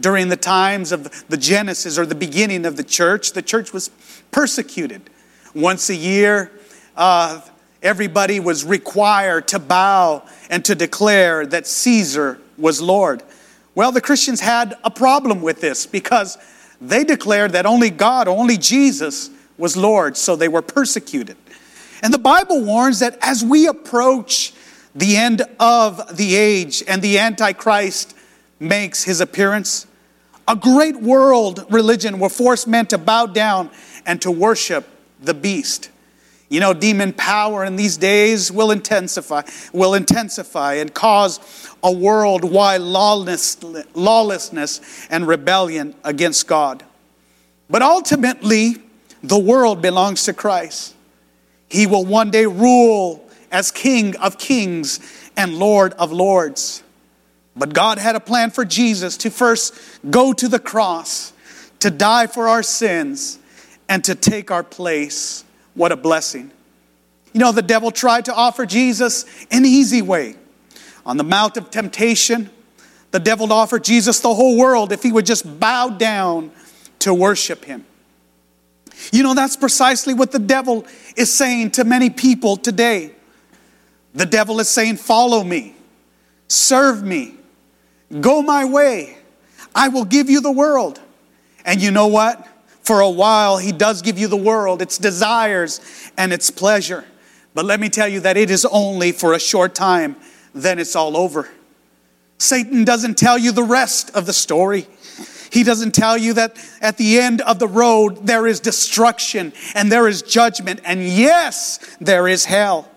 During 0.00 0.28
the 0.28 0.36
times 0.36 0.92
of 0.92 1.26
the 1.28 1.36
Genesis 1.36 1.98
or 1.98 2.06
the 2.06 2.14
beginning 2.14 2.64
of 2.64 2.76
the 2.76 2.84
church, 2.84 3.32
the 3.32 3.42
church 3.42 3.72
was 3.72 3.90
persecuted. 4.30 5.10
Once 5.54 5.90
a 5.90 5.94
year, 5.94 6.50
uh, 6.96 7.40
everybody 7.82 8.40
was 8.40 8.64
required 8.64 9.48
to 9.48 9.58
bow 9.58 10.22
and 10.50 10.64
to 10.64 10.74
declare 10.74 11.46
that 11.46 11.66
Caesar 11.66 12.38
was 12.56 12.80
Lord. 12.80 13.22
Well, 13.74 13.92
the 13.92 14.00
Christians 14.00 14.40
had 14.40 14.74
a 14.84 14.90
problem 14.90 15.42
with 15.42 15.60
this 15.60 15.86
because 15.86 16.38
they 16.80 17.04
declared 17.04 17.52
that 17.52 17.66
only 17.66 17.90
God, 17.90 18.28
only 18.28 18.56
Jesus 18.56 19.30
was 19.58 19.76
Lord, 19.76 20.16
so 20.16 20.36
they 20.36 20.48
were 20.48 20.62
persecuted. 20.62 21.36
And 22.02 22.12
the 22.12 22.18
Bible 22.18 22.62
warns 22.62 23.00
that 23.00 23.18
as 23.20 23.44
we 23.44 23.66
approach 23.66 24.52
the 24.94 25.16
end 25.16 25.42
of 25.60 26.16
the 26.16 26.34
age 26.34 26.82
and 26.86 27.02
the 27.02 27.18
Antichrist 27.18 28.16
makes 28.58 29.04
his 29.04 29.20
appearance, 29.20 29.86
a 30.48 30.56
great 30.56 31.00
world 31.00 31.66
religion 31.70 32.18
will 32.18 32.28
force 32.28 32.66
men 32.66 32.86
to 32.86 32.98
bow 32.98 33.26
down 33.26 33.70
and 34.04 34.22
to 34.22 34.30
worship 34.30 34.88
the 35.20 35.34
beast. 35.34 35.90
You 36.48 36.60
know, 36.60 36.72
demon 36.72 37.12
power 37.12 37.64
in 37.64 37.74
these 37.76 37.96
days 37.96 38.52
will 38.52 38.70
intensify, 38.70 39.42
will 39.72 39.94
intensify 39.94 40.74
and 40.74 40.94
cause 40.94 41.40
a 41.82 41.90
worldwide 41.90 42.82
lawlessness 42.82 43.86
and 45.10 45.26
rebellion 45.26 45.94
against 46.04 46.46
God. 46.46 46.84
But 47.68 47.82
ultimately, 47.82 48.76
the 49.22 49.38
world 49.38 49.82
belongs 49.82 50.24
to 50.24 50.32
Christ. 50.32 50.94
He 51.68 51.86
will 51.88 52.04
one 52.04 52.30
day 52.30 52.46
rule 52.46 53.28
as 53.50 53.72
King 53.72 54.14
of 54.16 54.38
kings 54.38 55.00
and 55.36 55.58
Lord 55.58 55.94
of 55.94 56.12
lords. 56.12 56.84
But 57.56 57.72
God 57.74 57.98
had 57.98 58.14
a 58.14 58.20
plan 58.20 58.50
for 58.50 58.64
Jesus 58.64 59.16
to 59.18 59.30
first 59.30 59.74
go 60.10 60.32
to 60.32 60.46
the 60.46 60.58
cross, 60.60 61.32
to 61.80 61.90
die 61.90 62.28
for 62.28 62.48
our 62.48 62.62
sins, 62.62 63.38
and 63.88 64.04
to 64.04 64.14
take 64.14 64.50
our 64.50 64.62
place. 64.62 65.42
What 65.76 65.92
a 65.92 65.96
blessing. 65.96 66.50
You 67.32 67.40
know, 67.40 67.52
the 67.52 67.62
devil 67.62 67.90
tried 67.90 68.24
to 68.24 68.34
offer 68.34 68.66
Jesus 68.66 69.26
an 69.50 69.64
easy 69.64 70.02
way. 70.02 70.34
On 71.04 71.16
the 71.16 71.24
Mount 71.24 71.56
of 71.56 71.70
Temptation, 71.70 72.50
the 73.12 73.20
devil 73.20 73.52
offered 73.52 73.84
Jesus 73.84 74.20
the 74.20 74.34
whole 74.34 74.58
world 74.58 74.90
if 74.90 75.02
he 75.02 75.12
would 75.12 75.26
just 75.26 75.60
bow 75.60 75.90
down 75.90 76.50
to 77.00 77.14
worship 77.14 77.64
him. 77.64 77.84
You 79.12 79.22
know, 79.22 79.34
that's 79.34 79.56
precisely 79.56 80.14
what 80.14 80.32
the 80.32 80.38
devil 80.38 80.86
is 81.14 81.32
saying 81.32 81.72
to 81.72 81.84
many 81.84 82.10
people 82.10 82.56
today. 82.56 83.12
The 84.14 84.26
devil 84.26 84.58
is 84.58 84.68
saying, 84.70 84.96
Follow 84.96 85.44
me, 85.44 85.76
serve 86.48 87.02
me, 87.02 87.34
go 88.20 88.40
my 88.40 88.64
way. 88.64 89.18
I 89.74 89.88
will 89.88 90.06
give 90.06 90.30
you 90.30 90.40
the 90.40 90.50
world. 90.50 90.98
And 91.66 91.82
you 91.82 91.90
know 91.90 92.06
what? 92.06 92.48
For 92.86 93.00
a 93.00 93.10
while, 93.10 93.58
he 93.58 93.72
does 93.72 94.00
give 94.00 94.16
you 94.16 94.28
the 94.28 94.36
world, 94.36 94.80
its 94.80 94.96
desires 94.96 95.80
and 96.16 96.32
its 96.32 96.52
pleasure. 96.52 97.04
But 97.52 97.64
let 97.64 97.80
me 97.80 97.88
tell 97.88 98.06
you 98.06 98.20
that 98.20 98.36
it 98.36 98.48
is 98.48 98.64
only 98.64 99.10
for 99.10 99.32
a 99.32 99.40
short 99.40 99.74
time, 99.74 100.14
then 100.54 100.78
it's 100.78 100.94
all 100.94 101.16
over. 101.16 101.48
Satan 102.38 102.84
doesn't 102.84 103.18
tell 103.18 103.36
you 103.36 103.50
the 103.50 103.64
rest 103.64 104.14
of 104.14 104.24
the 104.24 104.32
story. 104.32 104.86
He 105.50 105.64
doesn't 105.64 105.96
tell 105.96 106.16
you 106.16 106.34
that 106.34 106.64
at 106.80 106.96
the 106.96 107.18
end 107.18 107.40
of 107.40 107.58
the 107.58 107.66
road 107.66 108.24
there 108.24 108.46
is 108.46 108.60
destruction 108.60 109.52
and 109.74 109.90
there 109.90 110.06
is 110.06 110.22
judgment, 110.22 110.80
and 110.84 111.02
yes, 111.02 111.96
there 112.00 112.28
is 112.28 112.44
hell. 112.44 112.88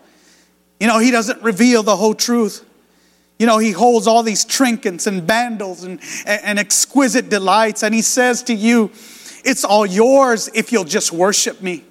You 0.79 0.85
know, 0.85 0.99
he 0.99 1.09
doesn't 1.09 1.41
reveal 1.41 1.81
the 1.81 1.95
whole 1.95 2.13
truth. 2.13 2.63
You 3.39 3.47
know, 3.47 3.57
he 3.57 3.71
holds 3.71 4.05
all 4.05 4.21
these 4.21 4.45
trinkets 4.45 5.07
and 5.07 5.25
bundles 5.25 5.83
and, 5.83 5.99
and 6.27 6.59
exquisite 6.59 7.29
delights, 7.29 7.81
and 7.81 7.95
he 7.95 8.03
says 8.03 8.43
to 8.43 8.53
you, 8.53 8.91
It's 9.43 9.63
all 9.63 9.85
yours 9.85 10.49
if 10.53 10.71
you'll 10.71 10.83
just 10.83 11.11
worship 11.11 11.61
me. 11.61 11.83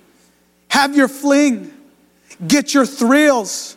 Have 0.68 0.94
your 0.96 1.08
fling, 1.08 1.72
get 2.46 2.74
your 2.74 2.86
thrills. 2.86 3.76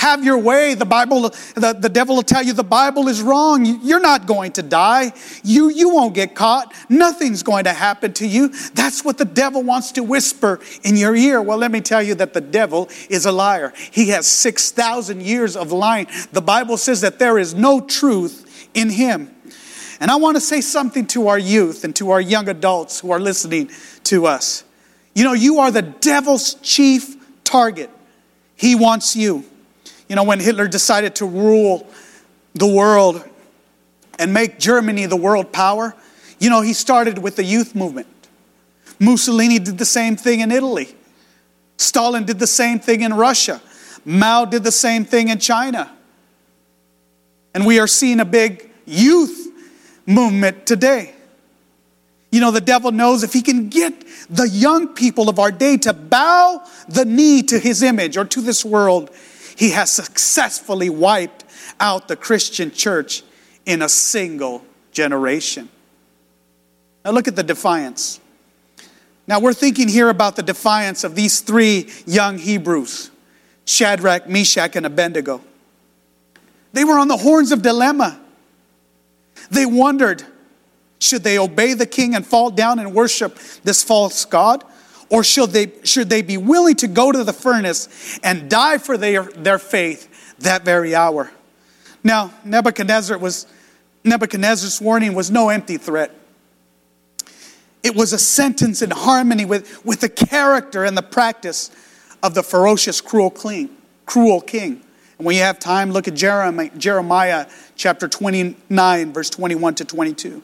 Have 0.00 0.24
your 0.24 0.38
way. 0.38 0.72
The 0.72 0.86
Bible, 0.86 1.28
the, 1.54 1.76
the 1.78 1.90
devil 1.90 2.16
will 2.16 2.22
tell 2.22 2.42
you 2.42 2.54
the 2.54 2.64
Bible 2.64 3.08
is 3.08 3.20
wrong. 3.20 3.66
You're 3.82 4.00
not 4.00 4.24
going 4.24 4.52
to 4.52 4.62
die. 4.62 5.12
You, 5.44 5.68
you 5.68 5.90
won't 5.90 6.14
get 6.14 6.34
caught. 6.34 6.72
Nothing's 6.88 7.42
going 7.42 7.64
to 7.64 7.74
happen 7.74 8.14
to 8.14 8.26
you. 8.26 8.48
That's 8.72 9.04
what 9.04 9.18
the 9.18 9.26
devil 9.26 9.62
wants 9.62 9.92
to 9.92 10.02
whisper 10.02 10.58
in 10.84 10.96
your 10.96 11.14
ear. 11.14 11.42
Well, 11.42 11.58
let 11.58 11.70
me 11.70 11.82
tell 11.82 12.02
you 12.02 12.14
that 12.14 12.32
the 12.32 12.40
devil 12.40 12.88
is 13.10 13.26
a 13.26 13.32
liar. 13.32 13.74
He 13.90 14.08
has 14.08 14.26
6,000 14.26 15.20
years 15.20 15.54
of 15.54 15.70
lying. 15.70 16.06
The 16.32 16.40
Bible 16.40 16.78
says 16.78 17.02
that 17.02 17.18
there 17.18 17.38
is 17.38 17.54
no 17.54 17.82
truth 17.82 18.70
in 18.72 18.88
him. 18.88 19.34
And 20.00 20.10
I 20.10 20.16
want 20.16 20.36
to 20.36 20.40
say 20.40 20.62
something 20.62 21.06
to 21.08 21.28
our 21.28 21.38
youth 21.38 21.84
and 21.84 21.94
to 21.96 22.10
our 22.10 22.20
young 22.20 22.48
adults 22.48 23.00
who 23.00 23.10
are 23.10 23.20
listening 23.20 23.70
to 24.04 24.26
us. 24.26 24.64
You 25.14 25.24
know, 25.24 25.34
you 25.34 25.58
are 25.58 25.70
the 25.70 25.82
devil's 25.82 26.54
chief 26.54 27.16
target. 27.44 27.90
He 28.56 28.74
wants 28.74 29.14
you. 29.14 29.44
You 30.08 30.16
know, 30.16 30.24
when 30.24 30.40
Hitler 30.40 30.68
decided 30.68 31.14
to 31.16 31.26
rule 31.26 31.86
the 32.54 32.66
world 32.66 33.22
and 34.18 34.32
make 34.32 34.58
Germany 34.58 35.06
the 35.06 35.16
world 35.16 35.52
power, 35.52 35.94
you 36.38 36.48
know, 36.48 36.62
he 36.62 36.72
started 36.72 37.18
with 37.18 37.36
the 37.36 37.44
youth 37.44 37.74
movement. 37.74 38.06
Mussolini 38.98 39.58
did 39.58 39.78
the 39.78 39.84
same 39.84 40.16
thing 40.16 40.40
in 40.40 40.50
Italy. 40.50 40.94
Stalin 41.76 42.24
did 42.24 42.38
the 42.38 42.46
same 42.46 42.78
thing 42.78 43.02
in 43.02 43.14
Russia. 43.14 43.60
Mao 44.04 44.44
did 44.44 44.64
the 44.64 44.72
same 44.72 45.04
thing 45.04 45.28
in 45.28 45.38
China. 45.38 45.90
And 47.54 47.66
we 47.66 47.78
are 47.78 47.86
seeing 47.86 48.20
a 48.20 48.24
big 48.24 48.70
youth 48.86 49.39
movement 50.10 50.66
today. 50.66 51.14
You 52.32 52.40
know, 52.40 52.50
the 52.50 52.60
devil 52.60 52.92
knows 52.92 53.22
if 53.22 53.32
he 53.32 53.42
can 53.42 53.68
get 53.68 54.04
the 54.28 54.48
young 54.48 54.88
people 54.88 55.28
of 55.28 55.38
our 55.38 55.50
day 55.50 55.76
to 55.78 55.92
bow 55.92 56.64
the 56.88 57.04
knee 57.04 57.42
to 57.44 57.58
his 57.58 57.82
image 57.82 58.16
or 58.16 58.24
to 58.24 58.40
this 58.40 58.64
world, 58.64 59.10
he 59.56 59.70
has 59.70 59.90
successfully 59.90 60.90
wiped 60.90 61.44
out 61.80 62.08
the 62.08 62.16
Christian 62.16 62.70
church 62.70 63.22
in 63.66 63.82
a 63.82 63.88
single 63.88 64.64
generation. 64.92 65.68
Now, 67.04 67.12
look 67.12 67.26
at 67.26 67.36
the 67.36 67.42
defiance. 67.42 68.20
Now, 69.26 69.40
we're 69.40 69.54
thinking 69.54 69.88
here 69.88 70.08
about 70.08 70.36
the 70.36 70.42
defiance 70.42 71.02
of 71.02 71.14
these 71.14 71.40
three 71.40 71.88
young 72.06 72.38
Hebrews 72.38 73.10
Shadrach, 73.64 74.28
Meshach, 74.28 74.74
and 74.76 74.84
Abednego. 74.84 75.40
They 76.72 76.84
were 76.84 76.98
on 76.98 77.08
the 77.08 77.16
horns 77.16 77.52
of 77.52 77.62
dilemma. 77.62 78.20
They 79.50 79.66
wondered 79.66 80.24
should 81.00 81.24
they 81.24 81.38
obey 81.38 81.74
the 81.74 81.86
king 81.86 82.14
and 82.14 82.26
fall 82.26 82.50
down 82.50 82.78
and 82.78 82.94
worship 82.94 83.38
this 83.64 83.82
false 83.82 84.24
God? 84.24 84.64
Or 85.08 85.24
should 85.24 85.50
they, 85.50 85.72
should 85.82 86.08
they 86.08 86.22
be 86.22 86.36
willing 86.36 86.76
to 86.76 86.86
go 86.86 87.10
to 87.10 87.24
the 87.24 87.32
furnace 87.32 88.18
and 88.22 88.48
die 88.48 88.78
for 88.78 88.96
their, 88.96 89.24
their 89.24 89.58
faith 89.58 90.36
that 90.38 90.64
very 90.64 90.94
hour? 90.94 91.32
Now, 92.04 92.32
Nebuchadnezzar 92.44 93.18
was, 93.18 93.46
Nebuchadnezzar's 94.04 94.80
warning 94.80 95.14
was 95.14 95.30
no 95.30 95.48
empty 95.48 95.78
threat. 95.78 96.14
It 97.82 97.96
was 97.96 98.12
a 98.12 98.18
sentence 98.18 98.82
in 98.82 98.90
harmony 98.90 99.46
with, 99.46 99.84
with 99.84 100.00
the 100.00 100.08
character 100.08 100.84
and 100.84 100.96
the 100.96 101.02
practice 101.02 101.70
of 102.22 102.34
the 102.34 102.42
ferocious, 102.42 103.00
cruel 103.00 103.30
king. 103.30 103.70
Cruel 104.06 104.40
king. 104.42 104.82
And 105.20 105.26
when 105.26 105.36
you 105.36 105.42
have 105.42 105.58
time, 105.58 105.90
look 105.90 106.08
at 106.08 106.14
Jeremiah, 106.14 106.70
Jeremiah 106.78 107.46
chapter 107.76 108.08
29, 108.08 109.12
verse 109.12 109.28
21 109.28 109.74
to 109.74 109.84
22. 109.84 110.42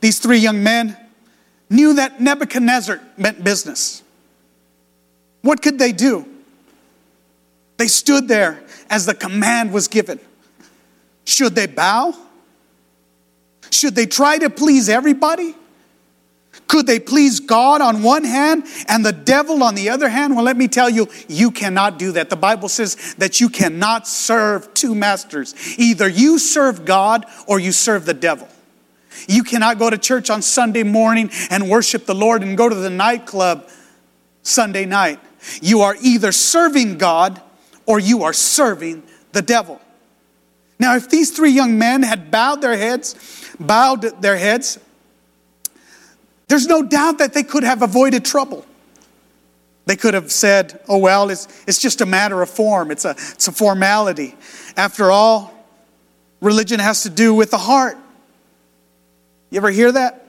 These 0.00 0.20
three 0.20 0.38
young 0.38 0.62
men, 0.62 0.96
knew 1.68 1.94
that 1.94 2.20
Nebuchadnezzar 2.20 3.00
meant 3.16 3.42
business. 3.42 4.04
What 5.40 5.62
could 5.62 5.80
they 5.80 5.90
do? 5.90 6.28
They 7.76 7.88
stood 7.88 8.28
there 8.28 8.62
as 8.88 9.04
the 9.04 9.14
command 9.14 9.72
was 9.72 9.88
given. 9.88 10.20
Should 11.24 11.56
they 11.56 11.66
bow? 11.66 12.14
Should 13.72 13.96
they 13.96 14.06
try 14.06 14.38
to 14.38 14.48
please 14.48 14.88
everybody? 14.88 15.56
Could 16.68 16.86
they 16.86 17.00
please 17.00 17.40
God 17.40 17.80
on 17.80 18.02
one 18.02 18.24
hand 18.24 18.64
and 18.88 19.04
the 19.04 19.12
devil 19.12 19.62
on 19.62 19.74
the 19.74 19.90
other 19.90 20.08
hand? 20.08 20.34
Well, 20.34 20.44
let 20.44 20.56
me 20.56 20.68
tell 20.68 20.88
you, 20.88 21.08
you 21.28 21.50
cannot 21.50 21.98
do 21.98 22.12
that. 22.12 22.30
The 22.30 22.36
Bible 22.36 22.68
says 22.68 23.14
that 23.14 23.40
you 23.40 23.48
cannot 23.48 24.06
serve 24.06 24.72
two 24.74 24.94
masters. 24.94 25.54
Either 25.78 26.08
you 26.08 26.38
serve 26.38 26.84
God 26.84 27.26
or 27.46 27.58
you 27.58 27.72
serve 27.72 28.06
the 28.06 28.14
devil. 28.14 28.48
You 29.28 29.44
cannot 29.44 29.78
go 29.78 29.90
to 29.90 29.98
church 29.98 30.30
on 30.30 30.42
Sunday 30.42 30.82
morning 30.82 31.30
and 31.50 31.68
worship 31.68 32.06
the 32.06 32.14
Lord 32.14 32.42
and 32.42 32.56
go 32.56 32.68
to 32.68 32.74
the 32.74 32.90
nightclub 32.90 33.68
Sunday 34.42 34.86
night. 34.86 35.20
You 35.60 35.80
are 35.82 35.96
either 36.00 36.32
serving 36.32 36.98
God 36.98 37.40
or 37.86 37.98
you 37.98 38.22
are 38.22 38.32
serving 38.32 39.02
the 39.32 39.42
devil. 39.42 39.80
Now, 40.78 40.96
if 40.96 41.08
these 41.08 41.30
three 41.30 41.50
young 41.50 41.78
men 41.78 42.02
had 42.02 42.30
bowed 42.30 42.60
their 42.60 42.76
heads, 42.76 43.14
bowed 43.60 44.02
their 44.22 44.36
heads, 44.36 44.78
there's 46.52 46.66
no 46.66 46.82
doubt 46.82 47.16
that 47.16 47.32
they 47.32 47.44
could 47.44 47.64
have 47.64 47.80
avoided 47.80 48.26
trouble. 48.26 48.66
They 49.86 49.96
could 49.96 50.12
have 50.12 50.30
said, 50.30 50.78
oh, 50.86 50.98
well, 50.98 51.30
it's, 51.30 51.48
it's 51.66 51.80
just 51.80 52.02
a 52.02 52.06
matter 52.06 52.42
of 52.42 52.50
form, 52.50 52.90
it's 52.90 53.06
a, 53.06 53.12
it's 53.12 53.48
a 53.48 53.52
formality. 53.52 54.34
After 54.76 55.10
all, 55.10 55.50
religion 56.42 56.78
has 56.78 57.04
to 57.04 57.08
do 57.08 57.32
with 57.32 57.52
the 57.52 57.56
heart. 57.56 57.96
You 59.48 59.56
ever 59.56 59.70
hear 59.70 59.92
that? 59.92 60.26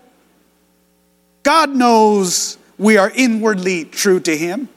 God 1.43 1.71
knows 1.71 2.57
we 2.77 2.95
are 2.95 3.11
inwardly 3.13 3.83
true 3.83 4.21
to 4.21 4.33
Him. 4.33 4.69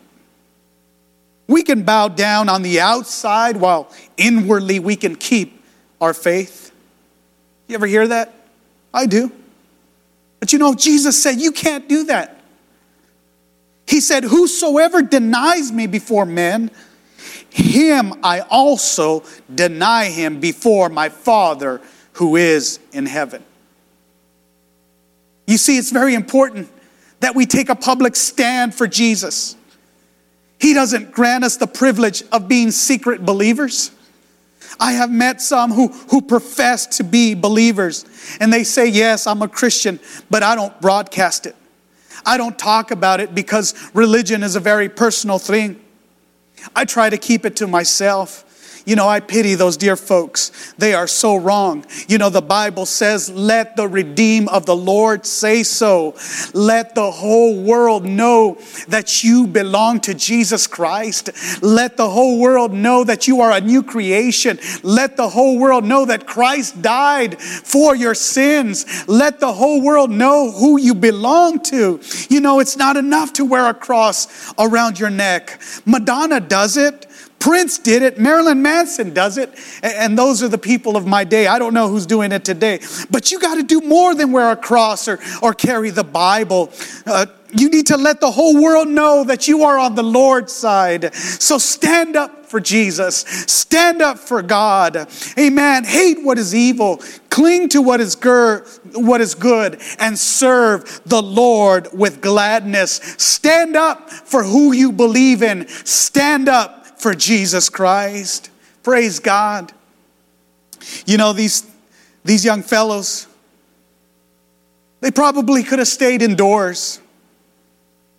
We 1.47 1.63
can 1.63 1.85
bow 1.85 2.09
down 2.09 2.49
on 2.49 2.63
the 2.63 2.81
outside 2.81 3.57
while 3.57 3.93
inwardly 4.17 4.81
we 4.81 4.97
can 4.97 5.15
keep 5.15 5.63
our 6.01 6.13
faith. 6.13 6.73
You 7.69 7.77
ever 7.77 7.87
hear 7.87 8.09
that? 8.09 8.35
I 8.93 9.07
do. 9.07 9.31
But 10.47 10.53
you 10.53 10.61
know, 10.61 10.75
Jesus 10.75 11.21
said, 11.21 11.41
You 11.41 11.51
can't 11.51 11.89
do 11.89 12.05
that. 12.05 12.41
He 13.89 13.99
said, 13.99 14.23
Whosoever 14.23 15.03
denies 15.03 15.73
me 15.73 15.89
before 15.89 16.25
men, 16.25 16.71
him 17.51 18.15
I 18.23 18.43
also 18.49 19.25
deny 19.53 20.05
him 20.05 20.39
before 20.39 20.89
my 20.89 21.09
Father 21.09 21.81
who 22.13 22.37
is 22.37 22.79
in 22.93 23.07
heaven. 23.07 23.43
You 25.49 25.59
see, 25.59 25.79
it's 25.79 25.91
very 25.91 26.15
important 26.15 26.69
that 27.19 27.35
we 27.35 27.45
take 27.45 27.69
a 27.69 27.75
public 27.75 28.15
stand 28.15 28.73
for 28.73 28.87
Jesus. 28.87 29.57
He 30.61 30.75
doesn't 30.75 31.11
grant 31.11 31.43
us 31.43 31.57
the 31.57 31.67
privilege 31.67 32.23
of 32.31 32.47
being 32.47 32.71
secret 32.71 33.27
believers. 33.27 33.91
I 34.79 34.93
have 34.93 35.11
met 35.11 35.41
some 35.41 35.73
who, 35.73 35.89
who 35.89 36.21
profess 36.21 36.87
to 36.99 37.05
be 37.05 37.35
believers, 37.35 38.05
and 38.41 38.53
they 38.53 38.65
say, 38.65 38.89
Yes, 38.89 39.27
I'm 39.27 39.43
a 39.43 39.49
Christian, 39.49 40.01
but 40.31 40.43
I 40.43 40.55
don't 40.55 40.79
broadcast 40.81 41.47
it. 41.47 41.57
I 42.25 42.37
don't 42.37 42.59
talk 42.59 42.91
about 42.91 43.21
it 43.21 43.35
because 43.35 43.75
religion 43.95 44.43
is 44.43 44.57
a 44.57 44.61
very 44.61 44.89
personal 44.89 45.39
thing. 45.39 45.81
I 46.75 46.85
try 46.85 47.09
to 47.11 47.19
keep 47.19 47.45
it 47.45 47.57
to 47.57 47.67
myself. 47.67 48.43
You 48.87 48.95
know, 48.95 49.09
I 49.09 49.19
pity 49.19 49.57
those 49.57 49.77
dear 49.77 49.97
folks. 49.97 50.73
They 50.79 50.95
are 50.95 51.09
so 51.09 51.35
wrong. 51.35 51.85
You 52.07 52.19
know, 52.19 52.31
the 52.31 52.41
Bible 52.41 52.87
says, 52.87 53.29
let 53.29 53.75
the 53.75 53.89
redeem 53.89 54.49
of 54.49 54.65
the 54.65 54.77
Lord 54.77 55.27
say 55.27 55.65
so. 55.65 56.15
Let 56.55 56.95
the 56.95 57.11
whole 57.11 57.61
world 57.61 58.05
know 58.05 58.59
that 58.87 59.25
you 59.25 59.49
belong 59.49 59.99
to 60.03 60.15
Jesus 60.15 60.69
Christ. 60.69 61.31
Let 61.65 61.97
the 61.97 62.09
whole 62.09 62.39
world 62.39 62.73
know 62.73 63.03
that 63.03 63.27
you 63.27 63.41
are 63.41 63.51
a 63.51 63.61
new 63.61 63.83
creation. 63.83 64.61
Let 64.85 65.17
the 65.17 65.31
whole 65.31 65.59
world 65.59 65.85
know 65.85 66.05
that 66.05 66.29
Christ 66.29 66.81
died 66.81 67.43
for 67.43 67.97
your 67.97 68.15
sins. 68.15 69.09
Let 69.09 69.41
the 69.41 69.53
whole 69.53 69.83
world 69.83 70.11
know 70.11 70.53
who 70.53 70.79
you 70.79 70.95
belong 70.95 71.59
to. 71.65 72.01
You 72.31 72.41
know, 72.41 72.61
it's 72.61 72.77
not 72.77 72.97
enough 72.97 73.33
to 73.33 73.45
wear 73.45 73.69
a 73.69 73.75
cross 73.75 74.55
around 74.61 75.01
your 75.01 75.11
neck. 75.11 75.61
Madonna 75.85 76.39
does 76.39 76.77
it. 76.77 77.07
Prince 77.39 77.79
did 77.79 78.03
it. 78.03 78.19
Marilyn 78.19 78.63
Manson 78.63 79.13
does 79.13 79.39
it. 79.39 79.55
And 79.83 80.19
those 80.19 80.43
are 80.43 80.49
the 80.49 80.59
people 80.59 80.97
of 80.97 81.07
my 81.07 81.25
day. 81.25 81.47
I 81.47 81.59
don't 81.59 81.75
know 81.75 81.89
who's 81.89 82.07
doing 82.07 82.33
it 82.33 82.45
today. 82.45 82.81
But 83.11 83.31
you 83.31 83.39
got 83.39 83.57
to 83.57 83.63
do 83.63 83.81
more 83.81 84.15
than 84.15 84.33
wear 84.33 84.51
a 84.51 84.57
cross 84.57 85.07
or, 85.09 85.19
or 85.43 85.53
carry 85.53 85.91
the 85.91 86.05
Bible. 86.05 86.73
Uh, 87.05 87.27
you 87.53 87.69
need 87.71 87.87
to 87.89 87.97
let 87.97 88.21
the 88.21 88.31
whole 88.31 88.61
world 88.61 88.89
know 88.89 89.25
that 89.25 89.49
you 89.49 89.63
are 89.63 89.79
on 89.79 89.95
the 89.95 90.03
Lord's 90.03 90.53
side. 90.53 91.15
So 91.15 91.59
stand 91.59 92.17
up 92.17 92.47
for 92.47 92.61
Jesus. 92.61 93.19
Stand 93.47 94.03
up 94.03 94.19
for 94.19 94.43
God. 94.43 95.09
Amen. 95.39 95.85
Hate 95.85 96.23
what 96.23 96.39
is 96.39 96.55
evil. 96.55 97.01
Cling 97.31 97.69
to 97.71 97.83
what 97.83 98.01
is, 98.01 98.15
gur- 98.15 98.67
what 98.95 99.21
is 99.21 99.35
good 99.35 99.81
and 99.99 100.19
serve 100.19 101.01
the 101.07 101.23
Lord 101.23 101.89
with 101.93 102.21
gladness. 102.21 102.95
Stand 103.19 103.77
up 103.77 104.11
for 104.11 104.43
who 104.43 104.73
you 104.73 104.91
believe 104.91 105.43
in. 105.43 105.69
Stand 105.69 106.49
up 106.49 106.76
for 106.99 107.15
Jesus 107.15 107.69
Christ. 107.69 108.51
Praise 108.83 109.19
God. 109.21 109.73
You 111.07 111.19
know, 111.19 111.33
these, 111.33 111.67
these 112.25 112.45
young 112.45 112.63
fellows, 112.63 113.27
they 115.01 115.11
probably 115.11 115.63
could 115.63 115.79
have 115.79 115.89
stayed 115.89 116.23
indoors. 116.23 117.01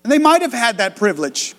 And 0.03 0.11
they 0.11 0.19
might 0.19 0.41
have 0.41 0.53
had 0.53 0.77
that 0.77 0.95
privilege. 0.95 1.55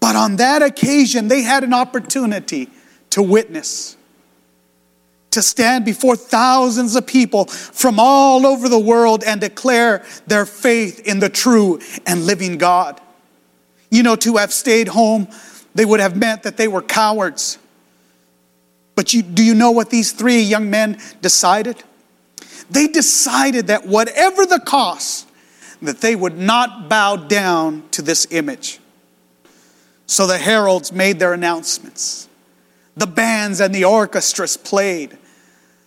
But 0.00 0.14
on 0.14 0.36
that 0.36 0.62
occasion, 0.62 1.28
they 1.28 1.42
had 1.42 1.64
an 1.64 1.72
opportunity 1.72 2.68
to 3.10 3.22
witness, 3.22 3.96
to 5.30 5.40
stand 5.40 5.84
before 5.84 6.16
thousands 6.16 6.94
of 6.96 7.06
people 7.06 7.46
from 7.46 7.98
all 7.98 8.46
over 8.46 8.68
the 8.68 8.78
world 8.78 9.24
and 9.24 9.40
declare 9.40 10.04
their 10.26 10.44
faith 10.44 11.00
in 11.06 11.18
the 11.18 11.30
true 11.30 11.80
and 12.06 12.26
living 12.26 12.58
God. 12.58 13.00
You 13.90 14.02
know, 14.02 14.16
to 14.16 14.36
have 14.36 14.52
stayed 14.52 14.88
home, 14.88 15.28
they 15.74 15.84
would 15.84 16.00
have 16.00 16.16
meant 16.16 16.42
that 16.44 16.56
they 16.56 16.68
were 16.68 16.82
cowards. 16.82 17.58
But 18.94 19.12
you, 19.12 19.22
do 19.22 19.44
you 19.44 19.54
know 19.54 19.70
what 19.70 19.90
these 19.90 20.12
three 20.12 20.40
young 20.40 20.70
men 20.70 20.98
decided? 21.20 21.82
They 22.70 22.88
decided 22.88 23.68
that 23.68 23.86
whatever 23.86 24.46
the 24.46 24.58
cost, 24.58 25.28
that 25.82 26.00
they 26.00 26.16
would 26.16 26.38
not 26.38 26.88
bow 26.88 27.16
down 27.16 27.84
to 27.90 28.02
this 28.02 28.26
image. 28.30 28.80
So 30.06 30.26
the 30.26 30.38
heralds 30.38 30.92
made 30.92 31.18
their 31.18 31.32
announcements. 31.32 32.28
The 32.96 33.06
bands 33.06 33.60
and 33.60 33.74
the 33.74 33.84
orchestras 33.84 34.56
played. 34.56 35.18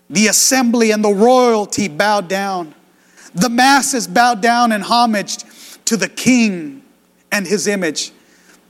The 0.10 0.28
assembly 0.28 0.92
and 0.92 1.04
the 1.04 1.14
royalty 1.14 1.88
bowed 1.88 2.28
down. 2.28 2.76
The 3.34 3.50
masses 3.50 4.08
bowed 4.08 4.42
down 4.42 4.72
in 4.72 4.82
homage 4.82 5.38
to 5.86 5.98
the 5.98 6.10
king 6.10 6.84
and 7.32 7.48
his 7.48 7.68
image. 7.68 8.12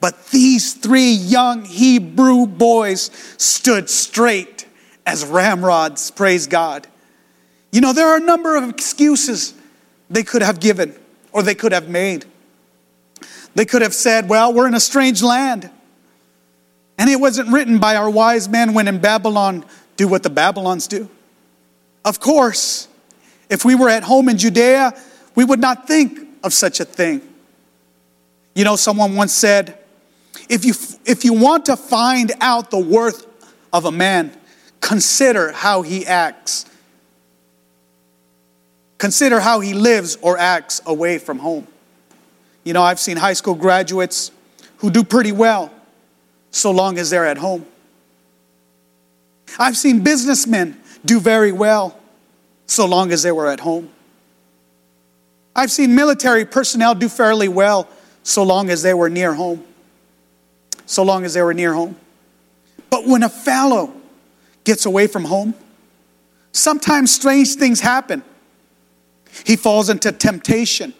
But 0.02 0.28
these 0.28 0.74
three 0.74 1.12
young 1.12 1.66
Hebrew 1.66 2.48
boys 2.48 3.12
stood 3.38 3.90
straight 3.90 4.66
as 5.06 5.26
ramrods, 5.26 6.12
praise 6.12 6.48
God. 6.48 6.88
You 7.72 7.82
know, 7.82 7.94
there 7.94 8.08
are 8.08 8.18
a 8.18 8.22
number 8.22 8.56
of 8.56 8.70
excuses 8.70 9.54
they 10.10 10.24
could 10.24 10.42
have 10.42 10.60
given 10.60 10.96
or 11.32 11.44
they 11.44 11.56
could 11.56 11.72
have 11.72 11.90
made. 11.90 12.26
They 13.56 13.66
could 13.66 13.82
have 13.82 13.94
said, 13.94 14.30
Well, 14.30 14.54
we're 14.54 14.68
in 14.68 14.76
a 14.76 14.80
strange 14.80 15.22
land. 15.22 15.70
And 16.98 17.10
it 17.10 17.20
wasn't 17.20 17.50
written 17.50 17.80
by 17.80 17.96
our 17.96 18.10
wise 18.10 18.50
men 18.50 18.74
when 18.74 18.88
in 18.88 19.00
Babylon 19.00 19.66
do 19.96 20.08
what 20.08 20.24
the 20.24 20.30
Babylons 20.30 20.88
do. 20.88 21.10
Of 22.04 22.20
course, 22.20 22.88
if 23.50 23.66
we 23.66 23.76
were 23.76 23.90
at 23.90 24.04
home 24.04 24.30
in 24.30 24.38
Judea, 24.38 24.94
we 25.36 25.44
would 25.44 25.60
not 25.60 25.88
think 25.88 26.20
of 26.44 26.54
such 26.54 26.80
a 26.80 26.86
thing. 26.86 27.22
You 28.60 28.66
know, 28.66 28.76
someone 28.76 29.16
once 29.16 29.32
said, 29.32 29.78
if 30.50 30.66
you, 30.66 30.74
if 31.06 31.24
you 31.24 31.32
want 31.32 31.68
to 31.68 31.78
find 31.78 32.34
out 32.42 32.72
the 32.72 32.78
worth 32.78 33.26
of 33.72 33.86
a 33.86 33.92
man, 33.94 34.38
consider 34.82 35.54
how 35.54 35.82
he 35.82 36.06
acts. 36.06 36.66
Consider 38.98 39.40
how 39.40 39.62
he 39.62 39.74
lives 39.74 40.18
or 40.22 40.38
acts 40.38 40.82
away 40.86 41.20
from 41.20 41.40
home. 41.40 41.68
You 42.66 42.74
know, 42.74 42.84
I've 42.84 43.00
seen 43.00 43.16
high 43.16 43.32
school 43.32 43.56
graduates 43.56 44.30
who 44.80 44.92
do 44.92 45.06
pretty 45.06 45.32
well 45.32 45.72
so 46.52 46.72
long 46.72 46.98
as 46.98 47.10
they're 47.10 47.26
at 47.26 47.38
home. 47.38 47.66
I've 49.58 49.78
seen 49.78 50.04
businessmen 50.04 50.78
do 51.06 51.22
very 51.22 51.54
well 51.54 51.98
so 52.66 52.86
long 52.86 53.14
as 53.14 53.24
they 53.24 53.32
were 53.32 53.48
at 53.48 53.62
home. 53.62 53.90
I've 55.56 55.72
seen 55.72 55.96
military 55.96 56.44
personnel 56.44 56.94
do 56.94 57.08
fairly 57.08 57.48
well 57.48 57.88
so 58.30 58.44
long 58.44 58.70
as 58.70 58.84
they 58.84 58.94
were 58.94 59.10
near 59.10 59.34
home. 59.34 59.64
So 60.86 61.02
long 61.02 61.26
as 61.26 61.34
they 61.34 61.42
were 61.42 61.54
near 61.54 61.74
home. 61.74 61.96
But 62.92 63.08
when 63.08 63.24
a 63.24 63.30
fellow 63.30 63.92
gets 64.64 64.86
away 64.86 65.08
from 65.08 65.26
home, 65.26 65.56
sometimes 66.52 67.12
strange 67.12 67.56
things 67.56 67.80
happen. 67.80 68.22
He 69.46 69.56
falls 69.56 69.90
into 69.90 70.12
temptation. 70.12 70.94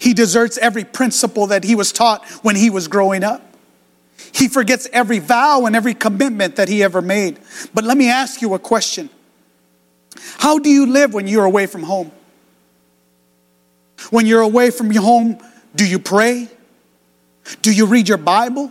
He 0.00 0.12
deserts 0.12 0.58
every 0.58 0.82
principle 0.82 1.46
that 1.48 1.62
he 1.62 1.76
was 1.76 1.92
taught 1.92 2.26
when 2.42 2.56
he 2.56 2.68
was 2.68 2.88
growing 2.88 3.22
up. 3.22 3.42
He 4.32 4.48
forgets 4.48 4.88
every 4.92 5.20
vow 5.20 5.66
and 5.66 5.76
every 5.76 5.94
commitment 5.94 6.56
that 6.56 6.68
he 6.68 6.82
ever 6.82 7.00
made. 7.00 7.38
But 7.74 7.84
let 7.84 7.96
me 7.96 8.10
ask 8.10 8.42
you 8.42 8.54
a 8.54 8.58
question 8.58 9.08
How 10.38 10.58
do 10.58 10.68
you 10.68 10.86
live 10.86 11.14
when 11.14 11.28
you're 11.28 11.44
away 11.44 11.66
from 11.66 11.84
home? 11.84 12.10
When 14.10 14.26
you're 14.26 14.40
away 14.40 14.70
from 14.70 14.90
your 14.90 15.04
home, 15.04 15.38
do 15.76 15.86
you 15.86 16.00
pray? 16.00 16.48
Do 17.62 17.72
you 17.72 17.86
read 17.86 18.08
your 18.08 18.18
Bible? 18.18 18.70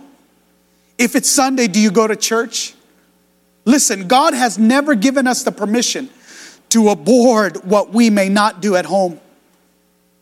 If 0.98 1.16
it's 1.16 1.30
Sunday, 1.30 1.68
do 1.68 1.80
you 1.80 1.92
go 1.92 2.08
to 2.08 2.16
church? 2.16 2.74
Listen, 3.66 4.08
God 4.08 4.34
has 4.34 4.58
never 4.58 4.96
given 4.96 5.28
us 5.28 5.44
the 5.44 5.52
permission 5.52 6.10
to 6.70 6.90
abhor 6.90 7.50
what 7.64 7.92
we 7.92 8.10
may 8.10 8.30
not 8.30 8.62
do 8.62 8.76
at 8.76 8.86
home. 8.86 9.20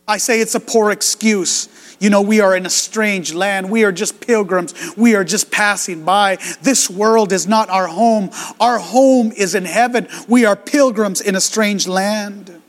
I 0.06 0.18
say 0.18 0.40
it's 0.40 0.54
a 0.54 0.60
poor 0.60 0.90
excuse. 0.90 1.68
You 1.98 2.10
know, 2.10 2.20
we 2.20 2.40
are 2.40 2.54
in 2.54 2.66
a 2.66 2.70
strange 2.70 3.32
land. 3.32 3.70
We 3.70 3.84
are 3.84 3.92
just 3.92 4.20
pilgrims. 4.20 4.74
We 4.96 5.14
are 5.14 5.24
just 5.24 5.50
passing 5.50 6.04
by. 6.04 6.36
This 6.60 6.90
world 6.90 7.32
is 7.32 7.46
not 7.46 7.70
our 7.70 7.86
home. 7.86 8.30
Our 8.60 8.78
home 8.78 9.32
is 9.32 9.54
in 9.54 9.64
heaven. 9.64 10.08
We 10.28 10.44
are 10.44 10.56
pilgrims 10.56 11.20
in 11.20 11.36
a 11.36 11.40
strange 11.40 11.88
land. 11.88 12.60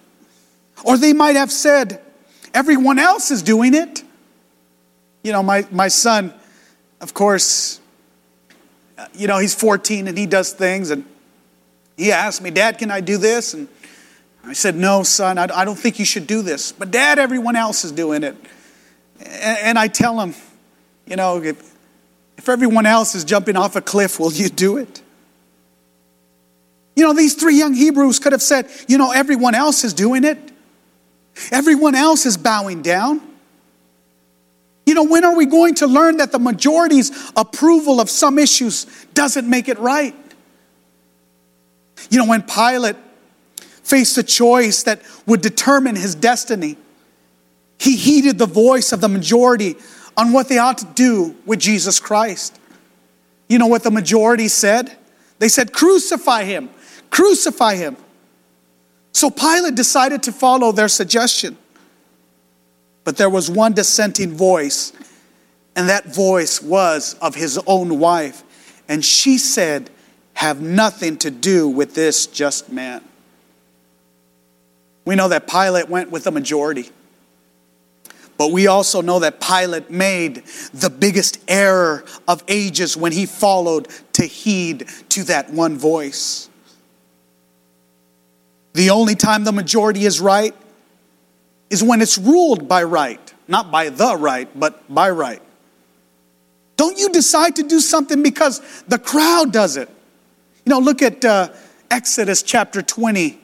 Or 0.86 0.98
they 0.98 1.14
might 1.14 1.36
have 1.36 1.52
said, 1.52 2.02
everyone 2.54 3.00
else 3.00 3.32
is 3.32 3.42
doing 3.42 3.74
it. 3.74 4.04
You 5.26 5.32
know, 5.32 5.42
my, 5.42 5.66
my 5.72 5.88
son, 5.88 6.32
of 7.02 7.16
course, 7.16 7.80
you 9.16 9.26
know, 9.26 9.40
he's 9.40 9.56
14 9.56 10.08
and 10.08 10.16
he 10.16 10.28
does 10.28 10.54
things. 10.54 10.92
And 10.92 11.04
he 11.98 12.12
asked 12.12 12.44
me, 12.44 12.52
Dad, 12.52 12.78
can 12.78 12.92
I 12.92 13.02
do 13.02 13.18
this? 13.18 13.56
And 13.56 13.68
I 14.44 14.54
said, 14.54 14.76
No, 14.76 15.02
son, 15.02 15.40
I, 15.40 15.48
I 15.52 15.66
don't 15.66 15.80
think 15.80 15.98
you 15.98 16.06
should 16.06 16.28
do 16.28 16.44
this. 16.44 16.72
But, 16.72 16.92
Dad, 16.92 17.18
everyone 17.18 17.56
else 17.56 17.84
is 17.84 17.92
doing 17.92 18.22
it. 18.22 18.36
And, 19.20 19.58
and 19.58 19.80
I 19.80 19.88
tell 19.88 20.22
him, 20.22 20.36
you 21.08 21.16
know, 21.16 21.42
if, 21.42 21.74
if 22.38 22.48
everyone 22.48 22.86
else 22.86 23.16
is 23.16 23.24
jumping 23.24 23.58
off 23.58 23.76
a 23.76 23.82
cliff, 23.82 24.20
will 24.20 24.32
you 24.32 24.48
do 24.48 24.78
it? 24.78 25.02
You 26.96 27.04
know, 27.04 27.14
these 27.14 27.34
three 27.34 27.58
young 27.58 27.74
Hebrews 27.74 28.20
could 28.20 28.32
have 28.32 28.44
said, 28.44 28.70
you 28.88 29.00
know, 29.00 29.12
everyone 29.12 29.56
else 29.56 29.84
is 29.84 29.96
doing 29.96 30.24
it. 30.24 30.38
Everyone 31.52 31.96
else 31.96 32.28
is 32.28 32.38
bowing 32.38 32.84
down. 32.84 33.35
You 34.86 34.94
know, 34.94 35.04
when 35.04 35.26
are 35.26 35.36
we 35.36 35.46
going 35.46 35.76
to 35.76 35.88
learn 35.88 36.18
that 36.18 36.32
the 36.32 36.40
majority's 36.40 37.32
approval 37.36 38.00
of 38.00 38.10
some 38.10 38.38
issues 38.38 38.86
doesn't 39.14 39.50
make 39.50 39.68
it 39.68 39.80
right? 39.80 40.16
You 42.10 42.20
know, 42.20 42.28
when 42.28 42.44
Pilate 42.44 42.96
faced 43.84 44.18
a 44.18 44.24
choice 44.24 44.84
that 44.84 45.02
would 45.26 45.42
determine 45.42 45.96
his 45.96 46.14
destiny, 46.14 46.78
he 47.80 47.96
heeded 47.96 48.38
the 48.38 48.46
voice 48.46 48.92
of 48.92 49.02
the 49.02 49.10
majority 49.10 49.76
on 50.18 50.32
what 50.32 50.50
they 50.50 50.58
ought 50.58 50.78
to 50.80 50.86
do 50.94 51.36
with 51.46 51.60
Jesus 51.60 52.00
Christ. 52.00 52.60
You 53.50 53.58
know 53.58 53.68
what 53.68 53.84
the 53.84 53.92
majority 53.92 54.48
said? 54.48 54.96
They 55.40 55.50
said, 55.50 55.74
Crucify 55.74 56.44
him, 56.44 56.70
crucify 57.10 57.76
him. 57.76 57.98
So 59.12 59.30
Pilate 59.30 59.76
decided 59.76 60.24
to 60.24 60.32
follow 60.32 60.72
their 60.72 60.88
suggestion. 60.88 61.58
But 63.06 63.18
there 63.18 63.30
was 63.30 63.50
one 63.50 63.72
dissenting 63.72 64.36
voice, 64.36 64.92
and 65.76 65.88
that 65.88 66.14
voice 66.14 66.62
was 66.62 67.14
of 67.22 67.36
his 67.36 67.58
own 67.66 68.00
wife. 68.00 68.44
and 68.88 69.04
she 69.04 69.38
said, 69.38 69.90
Have 70.34 70.62
nothing 70.62 71.18
to 71.18 71.32
do 71.32 71.68
with 71.68 71.96
this 71.96 72.28
just 72.28 72.72
man. 72.72 73.02
We 75.06 75.16
know 75.16 75.30
that 75.30 75.48
Pilate 75.48 75.88
went 75.88 76.12
with 76.12 76.28
a 76.28 76.32
majority. 76.32 76.90
But 78.38 78.52
we 78.52 78.68
also 78.68 79.02
know 79.02 79.20
that 79.20 79.40
Pilate 79.40 79.90
made 79.90 80.44
the 80.74 80.90
biggest 80.90 81.40
error 81.48 82.04
of 82.28 82.44
ages 82.48 82.98
when 82.98 83.12
he 83.12 83.26
followed 83.26 83.88
to 84.14 84.26
heed 84.26 84.88
to 85.10 85.24
that 85.24 85.52
one 85.52 85.78
voice. 85.78 86.50
The 88.74 88.90
only 88.90 89.16
time 89.16 89.46
the 89.46 89.54
majority 89.54 90.06
is 90.06 90.20
right 90.20 90.54
is 91.70 91.84
when 91.84 92.02
it's 92.02 92.18
ruled 92.18 92.68
by 92.68 92.84
right, 92.84 93.34
not 93.48 93.72
by 93.72 93.90
the 93.90 94.16
right, 94.16 94.48
but 94.58 94.94
by 94.94 95.10
right. 95.10 95.42
Don't 96.78 96.98
you 96.98 97.10
decide 97.10 97.56
to 97.58 97.64
do 97.64 97.80
something 97.80 98.22
because 98.22 98.62
the 98.88 99.00
crowd 99.00 99.52
does 99.52 99.78
it. 99.78 99.90
You 100.66 100.72
know, 100.72 100.80
look 100.80 101.02
at 101.02 101.24
uh, 101.24 101.50
Exodus 101.90 102.44
chapter 102.44 102.82
20, 102.82 103.40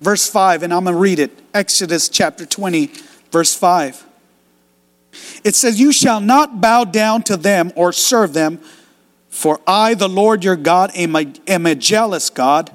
verse 0.00 0.28
5, 0.28 0.62
and 0.62 0.72
I'm 0.72 0.84
going 0.84 0.94
to 0.94 1.00
read 1.00 1.18
it. 1.18 1.38
Exodus 1.54 2.08
chapter 2.08 2.44
20, 2.44 2.90
verse 3.30 3.54
5. 3.54 4.04
It 5.44 5.54
says, 5.54 5.80
You 5.80 5.92
shall 5.92 6.20
not 6.20 6.60
bow 6.60 6.84
down 6.84 7.22
to 7.24 7.36
them 7.36 7.72
or 7.76 7.92
serve 7.92 8.32
them, 8.32 8.60
for 9.28 9.60
I, 9.66 9.94
the 9.94 10.08
Lord 10.08 10.44
your 10.44 10.56
God, 10.56 10.90
am 10.94 11.14
a, 11.14 11.32
am 11.46 11.66
a 11.66 11.74
jealous 11.74 12.30
God, 12.30 12.74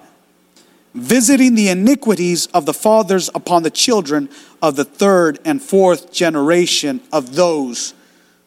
visiting 0.94 1.56
the 1.56 1.70
iniquities 1.70 2.48
of 2.48 2.66
the 2.66 2.74
fathers 2.74 3.30
upon 3.34 3.64
the 3.64 3.70
children 3.70 4.30
of 4.62 4.76
the 4.76 4.84
third 4.84 5.40
and 5.46 5.62
fourth 5.62 6.12
generation 6.12 7.02
of 7.12 7.36
those 7.36 7.94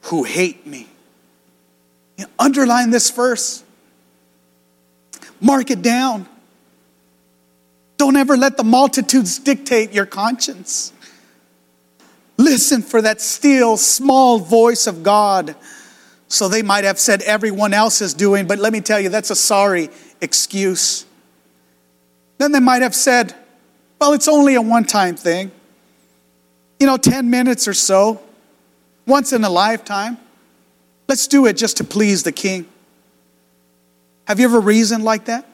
who 0.02 0.24
hate 0.24 0.66
me. 0.66 0.86
You 2.18 2.24
know, 2.24 2.30
underline 2.38 2.90
this 2.90 3.10
verse, 3.10 3.64
mark 5.40 5.70
it 5.70 5.82
down. 5.82 6.28
Don't 7.96 8.16
ever 8.16 8.36
let 8.36 8.56
the 8.56 8.64
multitudes 8.64 9.38
dictate 9.38 9.92
your 9.92 10.06
conscience. 10.06 10.92
Listen 12.36 12.82
for 12.82 13.00
that 13.00 13.20
still 13.20 13.76
small 13.76 14.38
voice 14.38 14.86
of 14.86 15.02
God. 15.02 15.54
So 16.28 16.48
they 16.48 16.62
might 16.62 16.84
have 16.84 16.98
said 16.98 17.22
everyone 17.22 17.72
else 17.72 18.00
is 18.00 18.12
doing, 18.12 18.46
but 18.46 18.58
let 18.58 18.72
me 18.72 18.80
tell 18.80 18.98
you, 18.98 19.08
that's 19.08 19.30
a 19.30 19.36
sorry 19.36 19.88
excuse. 20.20 21.06
Then 22.38 22.52
they 22.52 22.60
might 22.60 22.82
have 22.82 22.94
said, 22.94 23.34
well, 24.00 24.12
it's 24.12 24.28
only 24.28 24.54
a 24.54 24.62
one 24.62 24.84
time 24.84 25.16
thing. 25.16 25.50
You 26.80 26.86
know, 26.86 26.96
10 26.96 27.30
minutes 27.30 27.68
or 27.68 27.74
so, 27.74 28.20
once 29.06 29.32
in 29.32 29.44
a 29.44 29.50
lifetime. 29.50 30.18
Let's 31.08 31.26
do 31.26 31.46
it 31.46 31.56
just 31.56 31.76
to 31.78 31.84
please 31.84 32.22
the 32.22 32.32
king. 32.32 32.66
Have 34.26 34.40
you 34.40 34.46
ever 34.46 34.60
reasoned 34.60 35.04
like 35.04 35.26
that? 35.26 35.46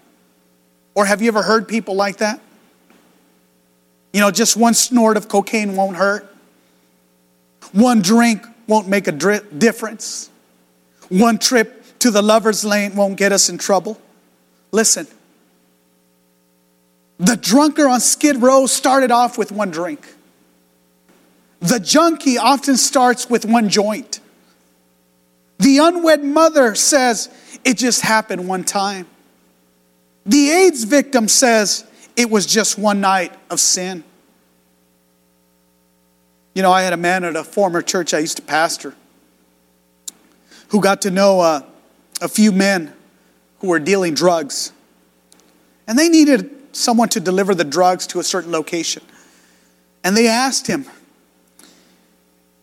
Or 0.95 1.05
have 1.05 1.23
you 1.23 1.29
ever 1.29 1.43
heard 1.43 1.69
people 1.69 1.95
like 1.95 2.19
that? 2.19 2.41
You 4.13 4.21
know, 4.21 4.31
just 4.31 4.57
one 4.57 4.75
snort 4.75 5.17
of 5.17 5.29
cocaine 5.29 5.77
won't 5.77 5.97
hurt. 5.97 6.27
One 7.73 8.03
drink 8.03 8.45
won't 8.67 8.89
make 8.89 9.07
a 9.07 9.13
difference. 9.13 10.31
One 11.09 11.39
trip 11.39 11.99
to 12.01 12.11
the 12.11 12.23
lover's 12.23 12.65
lane 12.65 12.97
won't 12.97 13.17
get 13.17 13.33
us 13.33 13.49
in 13.49 13.59
trouble. 13.59 14.01
Listen, 14.73 15.07
the 17.21 17.37
drunker 17.37 17.87
on 17.87 18.01
Skid 18.01 18.39
Row 18.39 18.67
started 18.67 19.11
off 19.11 19.37
with 19.37 19.53
one 19.53 19.71
drink. 19.71 20.15
The 21.61 21.79
junkie 21.79 22.39
often 22.39 22.79
starts 22.79 23.29
with 23.29 23.45
one 23.45 23.69
joint. 23.69 24.21
The 25.59 25.77
unwed 25.77 26.25
mother 26.25 26.75
says, 26.75 27.29
It 27.63 27.77
just 27.77 28.01
happened 28.01 28.49
one 28.49 28.65
time. 28.65 29.07
The 30.25 30.51
AIDS 30.51 30.85
victim 30.85 31.29
says, 31.29 31.85
It 32.17 32.31
was 32.31 32.47
just 32.47 32.79
one 32.79 33.03
night 33.03 33.35
of 33.51 33.61
sin. 33.61 34.03
You 36.55 36.63
know, 36.63 36.73
I 36.73 36.83
had 36.83 36.95
a 36.95 36.97
man 36.97 37.25
at 37.25 37.37
a 37.37 37.45
former 37.45 37.83
church 37.83 38.15
I 38.15 38.21
used 38.21 38.39
to 38.39 38.43
pastor 38.43 38.95
who 40.69 40.81
got 40.81 41.03
to 41.03 41.11
know 41.11 41.41
uh, 41.41 41.61
a 42.23 42.29
few 42.29 42.51
men 42.51 42.95
who 43.59 43.69
were 43.69 43.79
dealing 43.79 44.15
drugs. 44.15 44.73
And 45.87 45.99
they 45.99 46.09
needed 46.09 46.60
someone 46.81 47.09
to 47.11 47.21
deliver 47.21 47.55
the 47.55 47.65
drugs 47.65 48.07
to 48.09 48.21
a 48.21 48.25
certain 48.25 48.51
location. 48.51 49.03
And 50.03 50.17
they 50.17 50.29
asked 50.29 50.67
him 50.67 50.87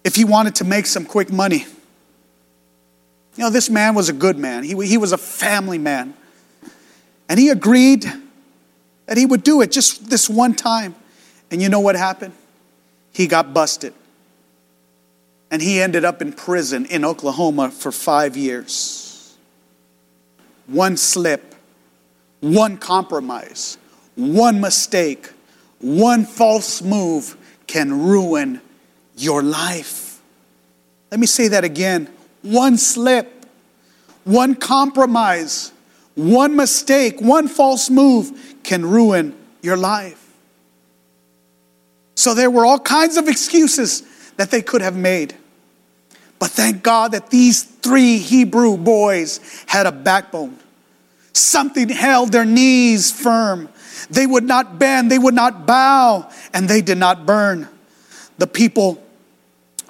if 0.04 0.16
he 0.16 0.26
wanted 0.26 0.56
to 0.56 0.64
make 0.64 0.86
some 0.86 1.06
quick 1.06 1.32
money. 1.32 1.66
You 3.36 3.44
know, 3.44 3.50
this 3.50 3.70
man 3.70 3.94
was 3.94 4.10
a 4.10 4.14
good 4.14 4.38
man, 4.38 4.64
he, 4.64 4.76
he 4.86 4.98
was 4.98 5.12
a 5.12 5.18
family 5.18 5.78
man. 5.78 6.14
And 7.30 7.40
he 7.40 7.50
agreed 7.50 8.06
that 9.06 9.18
he 9.18 9.26
would 9.26 9.44
do 9.44 9.62
it 9.62 9.72
just 9.72 10.10
this 10.10 10.30
one 10.30 10.54
time. 10.54 10.96
And 11.52 11.62
you 11.62 11.70
know 11.70 11.82
what 11.82 11.96
happened? 11.96 12.34
he 13.18 13.26
got 13.26 13.52
busted. 13.52 13.96
And 15.50 15.60
he 15.60 15.82
ended 15.82 16.06
up 16.06 16.22
in 16.22 16.34
prison 16.34 16.86
in 16.86 17.04
Oklahoma 17.04 17.72
for 17.72 17.92
five 17.92 18.38
years. 18.38 19.36
One 20.68 20.98
slip, 20.98 21.56
one 22.42 22.78
compromise, 22.78 23.80
one 24.18 24.60
mistake, 24.60 25.32
one 25.80 26.26
false 26.26 26.82
move 26.82 27.38
can 27.68 28.04
ruin 28.04 28.60
your 29.16 29.42
life. 29.42 30.20
Let 31.12 31.20
me 31.20 31.28
say 31.28 31.48
that 31.50 31.64
again. 31.64 32.10
One 32.42 32.78
slip, 32.78 33.46
one 34.26 34.56
compromise, 34.56 35.72
one 36.16 36.56
mistake, 36.56 37.22
one 37.22 37.48
false 37.48 37.90
move 37.90 38.58
can 38.64 38.86
ruin 38.86 39.36
your 39.62 39.78
life. 39.78 40.24
So 42.16 42.34
there 42.34 42.50
were 42.50 42.66
all 42.66 42.80
kinds 42.80 43.18
of 43.18 43.28
excuses 43.28 44.04
that 44.38 44.50
they 44.50 44.62
could 44.62 44.82
have 44.82 44.96
made. 44.96 45.36
But 46.40 46.50
thank 46.52 46.84
God 46.84 47.12
that 47.12 47.30
these 47.30 47.64
three 47.64 48.18
Hebrew 48.18 48.78
boys 48.78 49.40
had 49.68 49.86
a 49.86 49.92
backbone. 49.92 50.58
Something 51.34 51.90
held 51.90 52.32
their 52.32 52.46
knees 52.46 53.12
firm. 53.12 53.70
They 54.10 54.26
would 54.26 54.44
not 54.44 54.80
bend, 54.80 55.12
they 55.12 55.20
would 55.20 55.34
not 55.34 55.66
bow, 55.66 56.30
and 56.54 56.70
they 56.70 56.82
did 56.82 56.98
not 56.98 57.26
burn. 57.26 57.68
The 58.38 58.48
people 58.48 59.04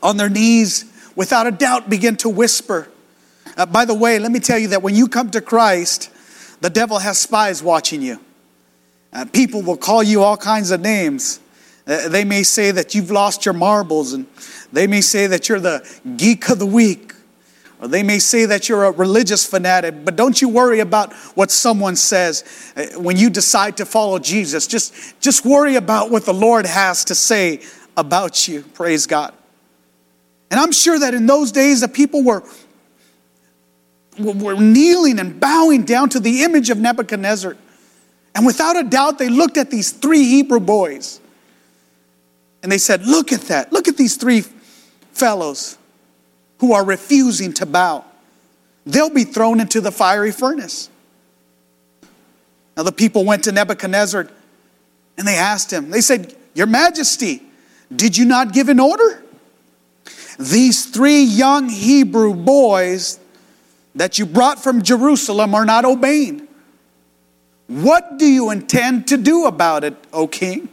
on 0.01 0.17
their 0.17 0.29
knees, 0.29 0.85
without 1.15 1.47
a 1.47 1.51
doubt, 1.51 1.89
begin 1.89 2.15
to 2.17 2.29
whisper. 2.29 2.87
Uh, 3.55 3.65
by 3.65 3.85
the 3.85 3.93
way, 3.93 4.19
let 4.19 4.31
me 4.31 4.39
tell 4.39 4.59
you 4.59 4.69
that 4.69 4.81
when 4.81 4.95
you 4.95 5.07
come 5.07 5.29
to 5.31 5.41
Christ, 5.41 6.11
the 6.61 6.69
devil 6.69 6.99
has 6.99 7.17
spies 7.19 7.61
watching 7.61 8.01
you. 8.01 8.19
Uh, 9.13 9.25
people 9.25 9.61
will 9.61 9.77
call 9.77 10.03
you 10.03 10.21
all 10.21 10.37
kinds 10.37 10.71
of 10.71 10.81
names. 10.81 11.39
Uh, 11.85 12.09
they 12.09 12.23
may 12.23 12.43
say 12.43 12.71
that 12.71 12.93
you've 12.93 13.11
lost 13.11 13.45
your 13.45 13.53
marbles, 13.53 14.13
and 14.13 14.27
they 14.73 14.87
may 14.87 15.01
say 15.01 15.27
that 15.27 15.47
you're 15.47 15.59
the 15.59 15.87
geek 16.17 16.49
of 16.49 16.59
the 16.59 16.65
week, 16.65 17.13
or 17.79 17.87
they 17.87 18.01
may 18.01 18.19
say 18.19 18.45
that 18.45 18.67
you're 18.67 18.85
a 18.85 18.91
religious 18.91 19.45
fanatic. 19.45 20.03
But 20.03 20.15
don't 20.15 20.41
you 20.41 20.49
worry 20.49 20.79
about 20.79 21.13
what 21.35 21.51
someone 21.51 21.95
says 21.95 22.43
uh, 22.75 22.99
when 22.99 23.17
you 23.17 23.29
decide 23.29 23.77
to 23.77 23.85
follow 23.85 24.17
Jesus. 24.17 24.65
Just, 24.65 25.19
just 25.19 25.45
worry 25.45 25.75
about 25.75 26.09
what 26.09 26.25
the 26.25 26.33
Lord 26.33 26.65
has 26.65 27.05
to 27.05 27.15
say 27.15 27.61
about 27.95 28.47
you. 28.47 28.63
Praise 28.73 29.05
God. 29.05 29.33
And 30.49 30.59
I'm 30.59 30.71
sure 30.71 30.97
that 30.97 31.13
in 31.13 31.25
those 31.27 31.51
days, 31.51 31.81
the 31.81 31.87
people 31.87 32.23
were, 32.23 32.43
were 34.17 34.55
kneeling 34.55 35.19
and 35.19 35.39
bowing 35.39 35.83
down 35.83 36.09
to 36.09 36.19
the 36.19 36.43
image 36.43 36.69
of 36.69 36.79
Nebuchadnezzar. 36.79 37.57
And 38.33 38.45
without 38.45 38.75
a 38.77 38.83
doubt, 38.83 39.19
they 39.19 39.29
looked 39.29 39.57
at 39.57 39.69
these 39.69 39.91
three 39.91 40.23
Hebrew 40.23 40.59
boys 40.59 41.19
and 42.63 42.71
they 42.71 42.77
said, 42.77 43.05
Look 43.05 43.31
at 43.31 43.41
that. 43.41 43.71
Look 43.71 43.87
at 43.87 43.97
these 43.97 44.15
three 44.15 44.43
fellows 45.11 45.77
who 46.59 46.73
are 46.73 46.83
refusing 46.83 47.53
to 47.53 47.65
bow. 47.65 48.03
They'll 48.85 49.09
be 49.09 49.23
thrown 49.23 49.59
into 49.59 49.81
the 49.81 49.91
fiery 49.91 50.31
furnace. 50.31 50.89
Now, 52.75 52.83
the 52.83 52.91
people 52.91 53.25
went 53.25 53.43
to 53.45 53.51
Nebuchadnezzar 53.51 54.29
and 55.17 55.27
they 55.27 55.35
asked 55.35 55.73
him, 55.73 55.89
They 55.89 56.01
said, 56.01 56.35
Your 56.53 56.67
Majesty, 56.67 57.41
did 57.93 58.17
you 58.17 58.25
not 58.25 58.53
give 58.53 58.69
an 58.69 58.79
order? 58.79 59.23
These 60.39 60.85
three 60.87 61.23
young 61.23 61.69
Hebrew 61.69 62.33
boys 62.33 63.19
that 63.95 64.19
you 64.19 64.25
brought 64.25 64.61
from 64.61 64.83
Jerusalem 64.83 65.55
are 65.55 65.65
not 65.65 65.85
obeying. 65.85 66.47
What 67.65 68.17
do 68.17 68.25
you 68.25 68.51
intend 68.51 69.07
to 69.07 69.17
do 69.17 69.45
about 69.45 69.83
it, 69.83 69.95
O 70.13 70.27
king? 70.27 70.69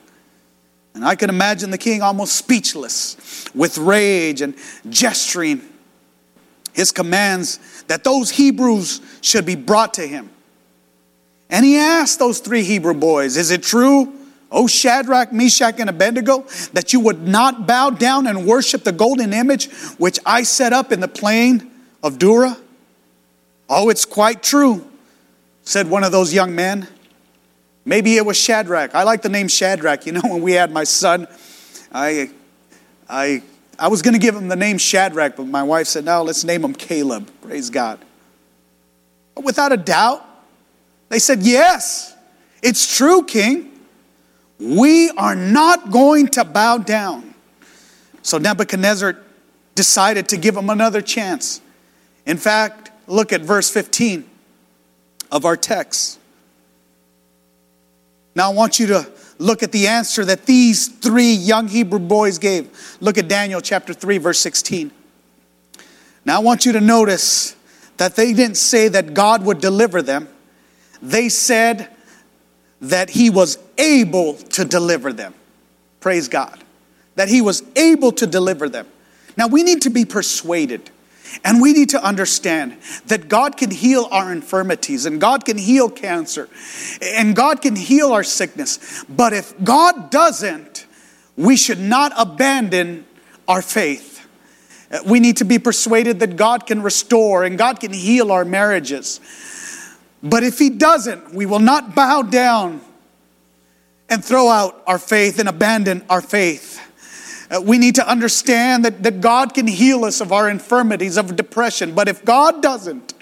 And 0.95 1.05
I 1.05 1.17
can 1.17 1.29
imagine 1.31 1.71
the 1.71 1.79
king 1.79 2.03
almost 2.03 2.37
speechless 2.37 3.47
with 3.55 3.79
rage 3.79 4.43
and 4.43 4.55
gesturing 4.89 5.63
his 6.75 6.93
commands 6.93 7.83
that 7.85 8.05
those 8.05 8.31
Hebrews 8.31 9.01
should 9.23 9.47
be 9.47 9.55
brought 9.55 9.95
to 9.95 10.07
him. 10.07 10.29
And 11.49 11.65
he 11.65 11.79
asked 11.79 12.19
those 12.19 12.41
three 12.41 12.65
Hebrew 12.65 12.95
boys, 12.95 13.37
Is 13.37 13.51
it 13.51 13.63
true, 13.63 14.13
O 14.51 14.67
Shadrach, 14.67 15.33
Meshach, 15.33 15.79
and 15.79 15.89
Abednego, 15.89 16.41
that 16.73 16.93
you 16.93 17.01
would 17.01 17.27
not 17.27 17.67
bow 17.67 17.91
down 17.91 18.27
and 18.27 18.45
worship 18.45 18.83
the 18.83 18.93
golden 18.93 19.33
image 19.33 19.71
which 19.99 20.19
I 20.27 20.43
set 20.43 20.73
up 20.73 20.93
in 20.93 21.01
the 21.01 21.09
plain 21.09 21.71
of 22.03 22.19
Dura? 22.19 22.57
Oh, 23.69 23.89
it's 23.89 24.05
quite 24.05 24.43
true, 24.43 24.87
said 25.63 25.89
one 25.89 26.05
of 26.05 26.13
those 26.13 26.35
young 26.35 26.55
men. 26.55 26.89
Maybe 27.85 28.17
it 28.17 28.27
was 28.27 28.37
Shadrach. 28.37 28.95
I 28.95 29.03
like 29.03 29.23
the 29.23 29.29
name 29.29 29.49
Shadrach. 29.49 30.07
You 30.07 30.13
know, 30.13 30.23
when 30.25 30.43
we 30.43 30.53
had 30.53 30.73
my 30.73 30.85
son, 30.85 31.27
I, 31.93 32.31
I, 33.09 33.43
I 33.79 33.89
was 33.89 34.03
going 34.03 34.15
to 34.15 34.21
give 34.21 34.35
him 34.35 34.49
the 34.49 34.57
name 34.57 34.79
Shadrach, 34.79 35.37
but 35.37 35.47
my 35.47 35.63
wife 35.63 35.87
said, 35.87 36.05
no, 36.05 36.23
let's 36.23 36.45
name 36.45 36.65
him 36.65 36.75
Caleb. 36.75 37.31
Praise 37.43 37.71
God. 37.71 37.99
But 39.35 39.45
without 39.45 39.73
a 39.73 39.77
doubt, 39.77 40.25
they 41.09 41.19
said, 41.19 41.43
yes, 41.43 42.15
it's 42.63 42.97
true, 42.97 43.25
King. 43.25 43.71
We 44.59 45.11
are 45.11 45.35
not 45.35 45.91
going 45.91 46.29
to 46.29 46.45
bow 46.45 46.79
down. 46.79 47.35
So 48.23 48.39
Nebuchadnezzar 48.39 49.19
decided 49.75 50.29
to 50.29 50.37
give 50.37 50.57
him 50.57 50.71
another 50.71 51.03
chance. 51.03 51.61
In 52.27 52.37
fact, 52.37 52.91
look 53.07 53.33
at 53.33 53.43
verse 53.43 53.71
15 53.71 54.25
of 55.31 55.45
our 55.45 55.57
text. 55.57 56.19
Now 58.35 58.51
I 58.51 58.55
want 58.55 58.79
you 58.79 58.87
to 58.89 59.11
look 59.45 59.63
at 59.63 59.73
the 59.73 59.87
answer 59.87 60.25
that 60.25 60.47
these 60.47 60.89
three 60.89 61.33
young 61.33 61.69
Hebrew 61.69 61.99
boys 61.99 62.39
gave. 62.39 62.97
Look 63.01 63.19
at 63.19 63.29
Daniel 63.29 63.61
chapter 63.61 63.93
3, 63.93 64.19
verse 64.19 64.41
16. 64.41 64.91
Now 66.25 66.37
I 66.37 66.43
want 66.43 66.65
you 66.65 66.73
to 66.73 66.81
notice 66.81 67.55
that 67.99 68.17
they 68.17 68.33
didn't 68.33 68.57
say 68.57 68.89
that 68.89 69.13
God 69.13 69.45
would 69.45 69.61
deliver 69.61 70.03
them, 70.03 70.29
they 71.03 71.29
said 71.29 71.91
that 72.81 73.11
He 73.11 73.31
was 73.31 73.59
able 73.79 74.35
to 74.35 74.65
deliver 74.65 75.13
them. 75.13 75.35
Praise 76.01 76.29
God. 76.29 76.65
That 77.17 77.29
He 77.29 77.41
was 77.41 77.63
able 77.77 78.13
to 78.13 78.27
deliver 78.27 78.69
them. 78.69 78.87
Now 79.37 79.47
we 79.47 79.63
need 79.63 79.83
to 79.83 79.91
be 79.91 80.05
persuaded 80.05 80.91
and 81.45 81.61
we 81.61 81.73
need 81.73 81.91
to 81.91 82.03
understand 82.03 82.77
that 83.07 83.29
God 83.29 83.57
can 83.57 83.71
heal 83.71 84.09
our 84.11 84.33
infirmities 84.33 85.07
and 85.07 85.21
God 85.21 85.45
can 85.45 85.59
heal 85.59 85.89
cancer 85.89 86.49
and 87.03 87.35
God 87.35 87.63
can 87.63 87.77
heal 87.77 88.13
our 88.13 88.25
sickness. 88.25 89.05
But 89.09 89.33
if 89.33 89.55
God 89.63 90.11
doesn't, 90.11 90.87
we 91.37 91.57
should 91.57 91.81
not 91.81 92.13
abandon 92.17 93.07
our 93.49 93.63
faith. 93.63 94.27
We 95.07 95.19
need 95.19 95.39
to 95.39 95.45
be 95.45 95.59
persuaded 95.59 96.21
that 96.21 96.37
God 96.37 96.67
can 96.67 96.83
restore 96.83 97.45
and 97.45 97.59
God 97.59 97.81
can 97.81 97.93
heal 97.93 98.31
our 98.31 98.45
marriages. 98.45 99.21
But 100.23 100.43
if 100.43 100.59
He 100.59 100.71
doesn't, 100.71 101.35
we 101.35 101.47
will 101.47 101.59
not 101.59 101.95
bow 101.95 102.23
down 102.23 102.81
and 104.09 104.25
throw 104.25 104.49
out 104.49 104.83
our 104.87 104.99
faith 104.99 105.39
and 105.39 105.49
abandon 105.49 106.05
our 106.09 106.21
faith. 106.21 106.81
Uh, 107.55 107.61
we 107.61 107.79
need 107.79 107.95
to 107.97 108.09
understand 108.09 108.85
that, 108.85 109.03
that 109.03 109.21
God 109.21 109.55
can 109.55 109.67
heal 109.67 110.05
us 110.05 110.21
of 110.21 110.33
our 110.33 110.49
infirmities, 110.49 111.17
of 111.17 111.37
depression. 111.37 111.95
But 111.95 112.09
if 112.09 112.25
God 112.25 112.63
doesn't, 112.63 113.15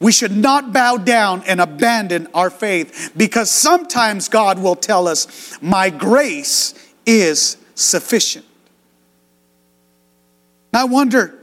we 0.00 0.12
should 0.12 0.36
not 0.36 0.72
bow 0.72 0.96
down 0.96 1.42
and 1.46 1.60
abandon 1.60 2.28
our 2.32 2.50
faith 2.50 3.12
because 3.16 3.50
sometimes 3.50 4.28
God 4.28 4.58
will 4.58 4.76
tell 4.76 5.08
us, 5.08 5.58
My 5.60 5.90
grace 5.90 6.74
is 7.04 7.56
sufficient. 7.74 8.46
I 10.72 10.84
wonder 10.84 11.34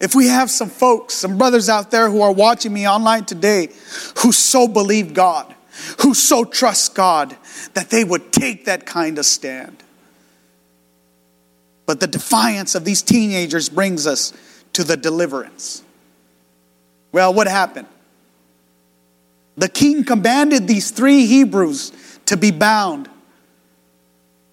if 0.00 0.14
we 0.14 0.26
have 0.26 0.50
some 0.50 0.68
folks, 0.68 1.14
some 1.14 1.38
brothers 1.38 1.68
out 1.68 1.90
there 1.90 2.10
who 2.10 2.22
are 2.22 2.32
watching 2.32 2.72
me 2.72 2.88
online 2.88 3.24
today 3.24 3.68
who 4.18 4.32
so 4.32 4.66
believe 4.66 5.14
God, 5.14 5.54
who 6.00 6.14
so 6.14 6.44
trust 6.44 6.94
God 6.94 7.36
that 7.74 7.90
they 7.90 8.04
would 8.04 8.32
take 8.32 8.64
that 8.64 8.84
kind 8.84 9.18
of 9.18 9.26
stand. 9.26 9.84
But 11.88 12.00
the 12.00 12.06
defiance 12.06 12.74
of 12.74 12.84
these 12.84 13.00
teenagers 13.00 13.70
brings 13.70 14.06
us 14.06 14.34
to 14.74 14.84
the 14.84 14.94
deliverance. 14.94 15.82
Well, 17.12 17.32
what 17.32 17.48
happened? 17.48 17.86
The 19.56 19.70
king 19.70 20.04
commanded 20.04 20.68
these 20.68 20.90
three 20.90 21.24
Hebrews 21.24 22.20
to 22.26 22.36
be 22.36 22.50
bound. 22.50 23.08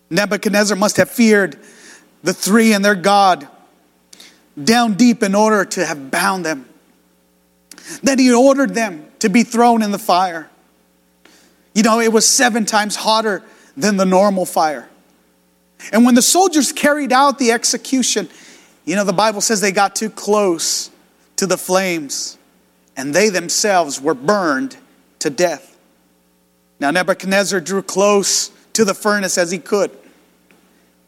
Nebuchadnezzar 0.10 0.78
must 0.78 0.96
have 0.96 1.12
feared 1.12 1.60
the 2.24 2.34
three 2.34 2.72
and 2.72 2.86
their 2.86 2.96
God 2.96 3.46
down 4.64 4.94
deep 4.94 5.22
in 5.22 5.36
order 5.36 5.66
to 5.66 5.86
have 5.86 6.10
bound 6.10 6.46
them. 6.46 6.70
Then 8.02 8.18
he 8.18 8.34
ordered 8.34 8.74
them 8.74 9.12
to 9.20 9.28
be 9.28 9.44
thrown 9.44 9.82
in 9.82 9.92
the 9.92 10.00
fire. 10.00 10.50
You 11.74 11.84
know, 11.84 12.00
it 12.00 12.14
was 12.14 12.26
seven 12.26 12.66
times 12.66 12.96
hotter 12.96 13.44
than 13.76 13.98
the 13.98 14.06
normal 14.06 14.46
fire. 14.46 14.88
And 15.92 16.06
when 16.06 16.16
the 16.16 16.22
soldiers 16.22 16.72
carried 16.72 17.12
out 17.12 17.38
the 17.38 17.52
execution, 17.52 18.30
you 18.86 18.96
know, 18.96 19.04
the 19.04 19.14
Bible 19.14 19.42
says 19.42 19.62
they 19.62 19.72
got 19.72 19.96
too 19.96 20.10
close 20.10 20.90
to 21.38 21.46
the 21.46 21.58
flames 21.58 22.38
and 22.98 23.14
they 23.14 23.30
themselves 23.30 24.00
were 24.00 24.14
burned 24.14 24.78
to 25.20 25.30
death. 25.30 25.78
Now, 26.80 26.92
Nebuchadnezzar 26.92 27.60
drew 27.62 27.82
close 27.82 28.52
to 28.74 28.86
the 28.86 28.94
furnace 28.94 29.38
as 29.38 29.52
he 29.52 29.58
could. 29.58 29.92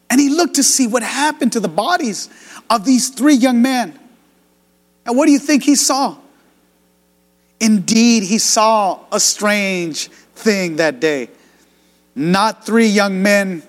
And 0.09 0.19
he 0.19 0.29
looked 0.29 0.55
to 0.55 0.63
see 0.63 0.87
what 0.87 1.03
happened 1.03 1.53
to 1.53 1.59
the 1.59 1.67
bodies 1.67 2.29
of 2.69 2.85
these 2.85 3.09
three 3.09 3.35
young 3.35 3.61
men. 3.61 3.99
And 5.05 5.17
what 5.17 5.25
do 5.25 5.31
you 5.31 5.39
think 5.39 5.63
he 5.63 5.75
saw? 5.75 6.17
Indeed, 7.59 8.23
he 8.23 8.37
saw 8.37 8.99
a 9.11 9.19
strange 9.19 10.07
thing 10.35 10.77
that 10.77 10.99
day. 10.99 11.29
Not 12.15 12.65
three 12.65 12.87
young 12.87 13.21
men 13.21 13.63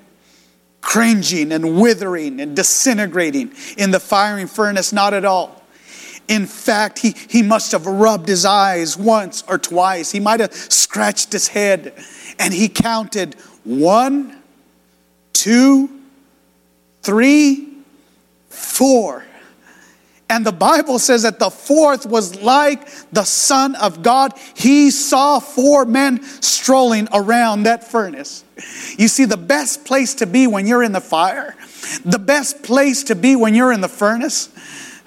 cringing 0.88 1.52
and 1.52 1.78
withering 1.78 2.40
and 2.40 2.56
disintegrating 2.56 3.52
in 3.76 3.90
the 3.90 4.00
firing 4.00 4.46
furnace, 4.46 4.90
not 4.90 5.12
at 5.12 5.22
all. 5.22 5.62
In 6.28 6.46
fact, 6.46 6.98
he, 6.98 7.14
he 7.28 7.42
must 7.42 7.72
have 7.72 7.84
rubbed 7.84 8.26
his 8.26 8.46
eyes 8.46 8.96
once 8.96 9.44
or 9.46 9.58
twice. 9.58 10.10
He 10.10 10.18
might 10.18 10.40
have 10.40 10.54
scratched 10.54 11.30
his 11.30 11.48
head 11.48 11.92
and 12.38 12.54
he 12.54 12.70
counted 12.70 13.34
one, 13.64 14.42
two, 15.34 15.90
three, 17.02 17.68
four. 18.48 19.26
And 20.30 20.44
the 20.44 20.52
Bible 20.52 20.98
says 20.98 21.22
that 21.22 21.38
the 21.38 21.50
fourth 21.50 22.04
was 22.04 22.40
like 22.42 22.86
the 23.12 23.24
Son 23.24 23.74
of 23.76 24.02
God. 24.02 24.34
He 24.54 24.90
saw 24.90 25.38
four 25.40 25.86
men 25.86 26.22
strolling 26.42 27.08
around 27.12 27.62
that 27.62 27.82
furnace. 27.84 28.44
You 28.98 29.08
see, 29.08 29.24
the 29.24 29.38
best 29.38 29.86
place 29.86 30.14
to 30.16 30.26
be 30.26 30.46
when 30.46 30.66
you're 30.66 30.82
in 30.82 30.92
the 30.92 31.00
fire, 31.00 31.56
the 32.04 32.18
best 32.18 32.62
place 32.62 33.04
to 33.04 33.14
be 33.14 33.36
when 33.36 33.54
you're 33.54 33.72
in 33.72 33.80
the 33.80 33.88
furnace, 33.88 34.50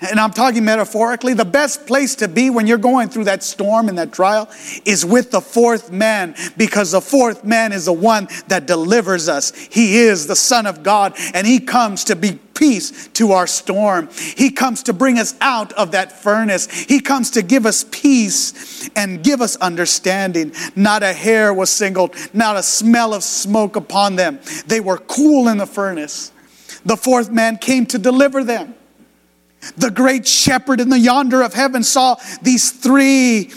and 0.01 0.19
I'm 0.19 0.31
talking 0.31 0.65
metaphorically, 0.65 1.33
the 1.33 1.45
best 1.45 1.85
place 1.85 2.15
to 2.15 2.27
be 2.27 2.49
when 2.49 2.65
you're 2.65 2.77
going 2.77 3.09
through 3.09 3.25
that 3.25 3.43
storm 3.43 3.87
and 3.87 3.97
that 3.97 4.11
trial 4.11 4.49
is 4.83 5.05
with 5.05 5.31
the 5.31 5.41
fourth 5.41 5.91
man 5.91 6.35
because 6.57 6.91
the 6.91 7.01
fourth 7.01 7.43
man 7.43 7.71
is 7.71 7.85
the 7.85 7.93
one 7.93 8.27
that 8.47 8.65
delivers 8.65 9.29
us. 9.29 9.55
He 9.55 9.99
is 9.99 10.27
the 10.27 10.35
Son 10.35 10.65
of 10.65 10.81
God 10.81 11.13
and 11.33 11.45
He 11.45 11.59
comes 11.59 12.03
to 12.05 12.15
be 12.15 12.39
peace 12.55 13.07
to 13.09 13.31
our 13.31 13.47
storm. 13.47 14.09
He 14.11 14.51
comes 14.51 14.83
to 14.83 14.93
bring 14.93 15.17
us 15.17 15.35
out 15.41 15.73
of 15.73 15.91
that 15.91 16.11
furnace. 16.11 16.67
He 16.71 16.99
comes 16.99 17.31
to 17.31 17.41
give 17.41 17.65
us 17.65 17.85
peace 17.89 18.89
and 18.95 19.23
give 19.23 19.41
us 19.41 19.55
understanding. 19.57 20.53
Not 20.75 21.03
a 21.03 21.13
hair 21.13 21.53
was 21.53 21.69
singled, 21.69 22.15
not 22.33 22.57
a 22.57 22.63
smell 22.63 23.13
of 23.13 23.23
smoke 23.23 23.75
upon 23.75 24.15
them. 24.15 24.39
They 24.67 24.79
were 24.79 24.97
cool 24.97 25.47
in 25.47 25.57
the 25.57 25.65
furnace. 25.65 26.31
The 26.85 26.97
fourth 26.97 27.31
man 27.31 27.57
came 27.57 27.85
to 27.87 27.99
deliver 27.99 28.43
them. 28.43 28.75
The 29.77 29.91
great 29.91 30.27
shepherd 30.27 30.79
in 30.79 30.89
the 30.89 30.99
yonder 30.99 31.41
of 31.41 31.53
heaven 31.53 31.83
saw 31.83 32.15
these 32.41 32.71
three, 32.71 33.51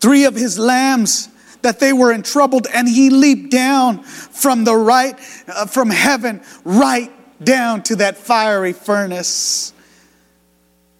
three 0.00 0.24
of 0.24 0.34
his 0.34 0.58
lambs 0.58 1.28
that 1.62 1.80
they 1.80 1.92
were 1.92 2.12
in 2.12 2.22
trouble, 2.22 2.60
and 2.74 2.88
he 2.88 3.08
leaped 3.08 3.50
down 3.50 4.02
from 4.02 4.64
the 4.64 4.74
right, 4.74 5.18
uh, 5.48 5.66
from 5.66 5.90
heaven, 5.90 6.42
right 6.64 7.10
down 7.42 7.82
to 7.84 7.96
that 7.96 8.16
fiery 8.16 8.72
furnace. 8.72 9.72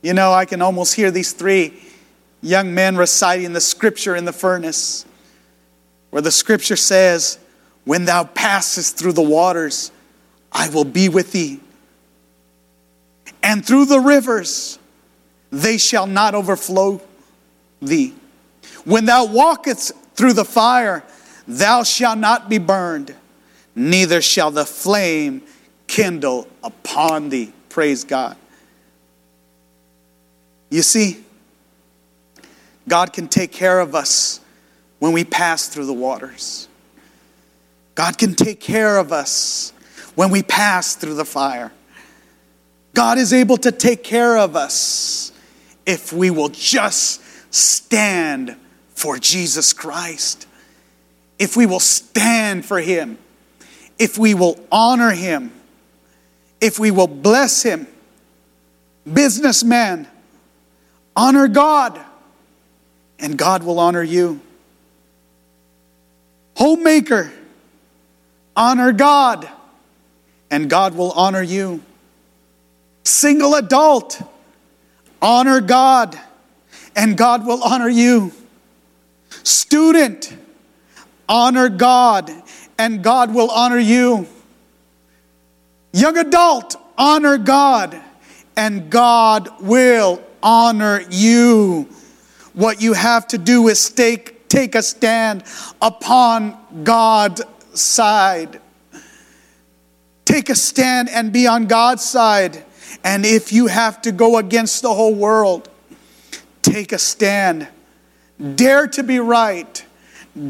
You 0.03 0.15
know, 0.15 0.33
I 0.33 0.45
can 0.45 0.63
almost 0.63 0.95
hear 0.95 1.11
these 1.11 1.33
three 1.33 1.75
young 2.43 2.75
men 2.75 2.97
reciting 2.97 3.53
the 3.53 3.61
scripture 3.61 4.15
in 4.17 4.25
the 4.25 4.33
furnace, 4.33 5.05
where 6.11 6.23
the 6.23 6.33
scripture 6.33 6.77
says, 6.77 7.39
When 7.85 8.05
thou 8.05 8.25
passest 8.25 8.97
through 8.97 9.13
the 9.13 9.23
waters, 9.23 9.91
I 10.53 10.69
will 10.69 10.85
be 10.85 11.09
with 11.09 11.33
thee 11.33 11.61
and 13.45 13.65
through 13.65 13.85
the 13.85 14.01
rivers 14.01 14.79
they 15.53 15.79
shall 15.79 16.09
not 16.09 16.35
overflow 16.35 17.01
thee. 17.81 18.13
When 18.85 19.05
thou 19.05 19.27
walkest 19.27 19.93
through 20.15 20.33
the 20.33 20.45
fire, 20.45 21.05
thou 21.47 21.85
shalt 21.85 22.19
not 22.19 22.49
be 22.49 22.59
burned, 22.59 23.15
neither 23.77 24.21
shall 24.21 24.51
the 24.51 24.65
flame 24.65 25.43
kindle 25.87 26.49
upon 26.63 27.29
thee. 27.29 27.53
Praise 27.69 28.03
God. 28.03 28.37
You 30.71 30.83
see, 30.83 31.23
God 32.89 33.13
can 33.13 33.29
take 33.29 33.53
care 33.53 33.79
of 33.79 33.95
us 33.95 34.41
when 34.99 35.13
we 35.13 35.23
pass 35.23 35.69
through 35.69 35.87
the 35.87 35.93
waters. 35.93 36.67
God 37.95 38.19
can 38.19 38.35
take 38.35 38.59
care 38.59 38.97
of 38.99 39.13
us 39.13 39.73
when 40.15 40.31
we 40.31 40.43
pass 40.43 40.97
through 40.97 41.15
the 41.15 41.25
fire. 41.25 41.71
God 42.95 43.19
is 43.19 43.33
able 43.33 43.57
to 43.59 43.73
take 43.73 44.05
care 44.05 44.39
of 44.39 44.55
us 44.55 45.33
if 45.85 46.13
we 46.13 46.31
will 46.31 46.49
just 46.49 47.21
stand 47.53 48.57
for 48.91 49.19
Jesus 49.19 49.73
Christ. 49.73 50.47
If 51.39 51.57
we 51.57 51.67
will 51.67 51.81
stand 51.81 52.65
for 52.65 52.81
Him. 52.81 53.19
If 53.99 54.17
we 54.17 54.35
will 54.35 54.59
honor 54.71 55.11
Him. 55.11 55.53
If 56.61 56.79
we 56.79 56.91
will 56.91 57.09
bless 57.09 57.63
Him. 57.63 57.89
Businessman, 59.13 60.09
honor 61.15 61.49
God, 61.49 62.01
and 63.19 63.37
God 63.37 63.63
will 63.63 63.79
honor 63.79 64.03
you. 64.03 64.41
Homemaker, 66.57 67.33
honor 68.57 68.93
God, 68.93 69.49
and 70.51 70.71
God 70.71 70.95
will 70.95 71.11
honor 71.13 71.43
you. 71.43 71.83
Single 73.05 73.55
adult, 73.55 74.21
honor 75.21 75.61
God, 75.61 76.19
and 76.97 77.17
God 77.17 77.47
will 77.47 77.63
honor 77.63 77.89
you. 77.89 78.33
Student, 79.43 80.35
honor 81.29 81.69
God, 81.69 82.31
and 82.79 83.05
God 83.05 83.35
will 83.35 83.51
honor 83.51 83.79
you. 83.79 84.27
Young 85.93 86.17
adult, 86.17 86.77
honor 86.97 87.39
God, 87.39 88.01
and 88.57 88.91
God 88.91 89.49
will 89.61 90.23
honor 90.43 91.03
you. 91.11 91.89
What 92.55 92.81
you 92.81 92.95
have 92.95 93.27
to 93.29 93.39
do 93.39 93.69
is 93.69 93.91
take, 93.91 94.49
take 94.49 94.75
a 94.75 94.83
stand 94.83 95.45
upon 95.83 96.57
God's 96.85 97.43
side. 97.75 98.61
Take 100.25 100.49
a 100.49 100.55
stand 100.55 101.11
and 101.11 101.33
be 101.33 101.47
on 101.47 101.67
God's 101.67 102.05
side. 102.05 102.64
And 103.03 103.25
if 103.27 103.53
you 103.53 103.67
have 103.67 104.03
to 104.03 104.13
go 104.13 104.39
against 104.39 104.83
the 104.83 104.95
whole 104.95 105.15
world, 105.15 105.69
take 106.63 106.93
a 106.93 106.99
stand. 106.99 107.69
Dare 108.55 108.87
to 108.89 109.03
be 109.03 109.19
right. 109.19 109.85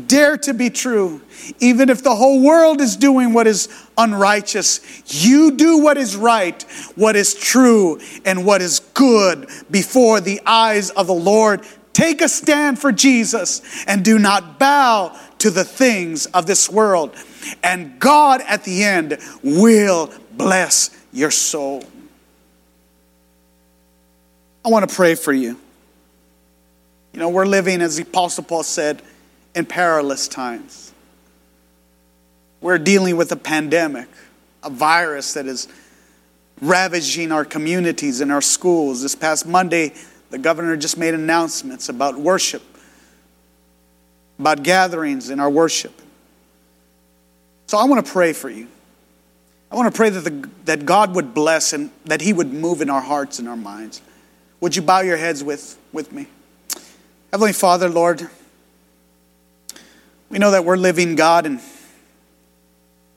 Dare 0.06 0.38
to 0.38 0.54
be 0.54 0.70
true. 0.70 1.20
Even 1.60 1.90
if 1.90 2.02
the 2.02 2.14
whole 2.14 2.42
world 2.42 2.80
is 2.80 2.96
doing 2.96 3.34
what 3.34 3.46
is 3.46 3.68
unrighteous, 3.98 4.80
you 5.24 5.52
do 5.52 5.78
what 5.78 5.98
is 5.98 6.16
right, 6.16 6.62
what 6.94 7.16
is 7.16 7.34
true, 7.34 8.00
and 8.24 8.46
what 8.46 8.62
is 8.62 8.80
good 8.94 9.46
before 9.70 10.20
the 10.20 10.40
eyes 10.46 10.88
of 10.90 11.06
the 11.06 11.14
Lord. 11.14 11.66
Take 11.92 12.22
a 12.22 12.28
stand 12.28 12.78
for 12.78 12.92
Jesus 12.92 13.84
and 13.86 14.02
do 14.02 14.18
not 14.18 14.58
bow 14.58 15.16
to 15.38 15.50
the 15.50 15.64
things 15.64 16.24
of 16.26 16.46
this 16.46 16.70
world. 16.70 17.14
And 17.62 18.00
God 18.00 18.40
at 18.46 18.64
the 18.64 18.82
end 18.82 19.18
will 19.42 20.10
bless 20.32 20.90
your 21.12 21.30
soul. 21.30 21.84
I 24.64 24.70
want 24.70 24.88
to 24.88 24.94
pray 24.94 25.14
for 25.14 25.32
you. 25.32 25.58
You 27.12 27.20
know, 27.20 27.28
we're 27.28 27.46
living, 27.46 27.82
as 27.82 27.96
the 27.96 28.02
Apostle 28.02 28.44
Paul 28.44 28.62
said, 28.62 29.02
in 29.54 29.66
perilous 29.66 30.26
times. 30.26 30.92
We're 32.60 32.78
dealing 32.78 33.16
with 33.16 33.30
a 33.30 33.36
pandemic, 33.36 34.08
a 34.62 34.70
virus 34.70 35.34
that 35.34 35.46
is 35.46 35.68
ravaging 36.62 37.30
our 37.30 37.44
communities 37.44 38.20
and 38.20 38.32
our 38.32 38.40
schools. 38.40 39.02
This 39.02 39.14
past 39.14 39.46
Monday, 39.46 39.92
the 40.30 40.38
governor 40.38 40.76
just 40.76 40.96
made 40.96 41.14
announcements 41.14 41.88
about 41.88 42.18
worship, 42.18 42.62
about 44.38 44.62
gatherings 44.62 45.28
in 45.28 45.40
our 45.40 45.50
worship. 45.50 45.92
So 47.66 47.76
I 47.76 47.84
want 47.84 48.04
to 48.04 48.10
pray 48.10 48.32
for 48.32 48.48
you. 48.48 48.66
I 49.70 49.76
want 49.76 49.92
to 49.92 49.96
pray 49.96 50.08
that, 50.08 50.20
the, 50.20 50.48
that 50.64 50.86
God 50.86 51.14
would 51.14 51.34
bless 51.34 51.72
and 51.72 51.90
that 52.06 52.22
He 52.22 52.32
would 52.32 52.52
move 52.52 52.80
in 52.80 52.88
our 52.88 53.00
hearts 53.00 53.38
and 53.38 53.48
our 53.48 53.56
minds. 53.56 54.00
Would 54.64 54.76
you 54.76 54.80
bow 54.80 55.00
your 55.00 55.18
heads 55.18 55.44
with, 55.44 55.78
with 55.92 56.10
me? 56.10 56.26
Heavenly 57.30 57.52
Father, 57.52 57.90
Lord, 57.90 58.30
we 60.30 60.38
know 60.38 60.52
that 60.52 60.64
we're 60.64 60.78
living, 60.78 61.16
God, 61.16 61.44
in, 61.44 61.60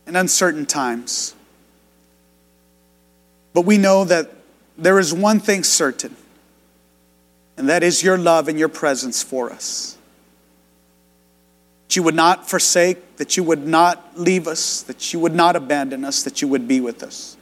in 0.05 0.17
uncertain 0.17 0.65
times. 0.65 1.33
But 3.53 3.61
we 3.61 3.77
know 3.77 4.03
that 4.03 4.29
there 4.77 4.99
is 4.99 5.13
one 5.13 5.39
thing 5.39 5.63
certain, 5.63 6.17
and 7.55 7.69
that 7.69 7.81
is 7.81 8.03
your 8.03 8.17
love 8.17 8.49
and 8.49 8.59
your 8.59 8.67
presence 8.67 9.23
for 9.23 9.49
us. 9.49 9.97
That 11.87 11.95
you 11.95 12.03
would 12.03 12.13
not 12.13 12.49
forsake, 12.49 13.15
that 13.15 13.37
you 13.37 13.43
would 13.43 13.65
not 13.65 14.19
leave 14.19 14.49
us, 14.49 14.81
that 14.81 15.13
you 15.13 15.21
would 15.21 15.33
not 15.33 15.55
abandon 15.55 16.03
us, 16.03 16.23
that 16.23 16.41
you 16.41 16.49
would 16.49 16.67
be 16.67 16.81
with 16.81 17.03
us. 17.03 17.37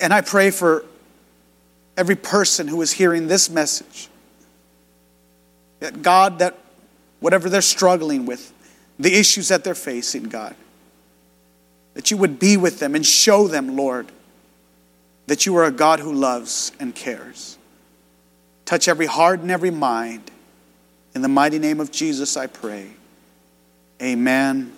And 0.00 0.12
I 0.12 0.20
pray 0.20 0.50
for 0.50 0.84
every 1.98 2.14
person 2.14 2.68
who 2.68 2.80
is 2.80 2.92
hearing 2.92 3.26
this 3.26 3.50
message 3.50 4.08
that 5.80 6.00
God, 6.00 6.38
that 6.38 6.56
whatever 7.18 7.50
they're 7.50 7.60
struggling 7.60 8.24
with, 8.24 8.52
the 8.98 9.12
issues 9.14 9.48
that 9.48 9.64
they're 9.64 9.74
facing, 9.74 10.24
God, 10.24 10.54
that 11.94 12.10
you 12.10 12.16
would 12.16 12.38
be 12.38 12.56
with 12.56 12.78
them 12.78 12.94
and 12.94 13.04
show 13.04 13.48
them, 13.48 13.76
Lord, 13.76 14.06
that 15.26 15.44
you 15.44 15.56
are 15.56 15.64
a 15.64 15.72
God 15.72 15.98
who 15.98 16.12
loves 16.12 16.72
and 16.78 16.94
cares. 16.94 17.58
Touch 18.64 18.86
every 18.86 19.06
heart 19.06 19.40
and 19.40 19.50
every 19.50 19.70
mind. 19.70 20.30
In 21.14 21.22
the 21.22 21.28
mighty 21.28 21.58
name 21.58 21.80
of 21.80 21.90
Jesus, 21.90 22.36
I 22.36 22.46
pray. 22.46 22.90
Amen 24.00 24.72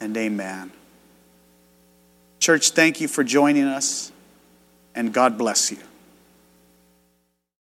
and 0.00 0.16
amen. 0.16 0.72
Church, 2.40 2.70
thank 2.70 3.00
you 3.00 3.06
for 3.06 3.22
joining 3.22 3.64
us, 3.64 4.10
and 4.96 5.12
God 5.12 5.38
bless 5.38 5.70
you. 5.70 5.78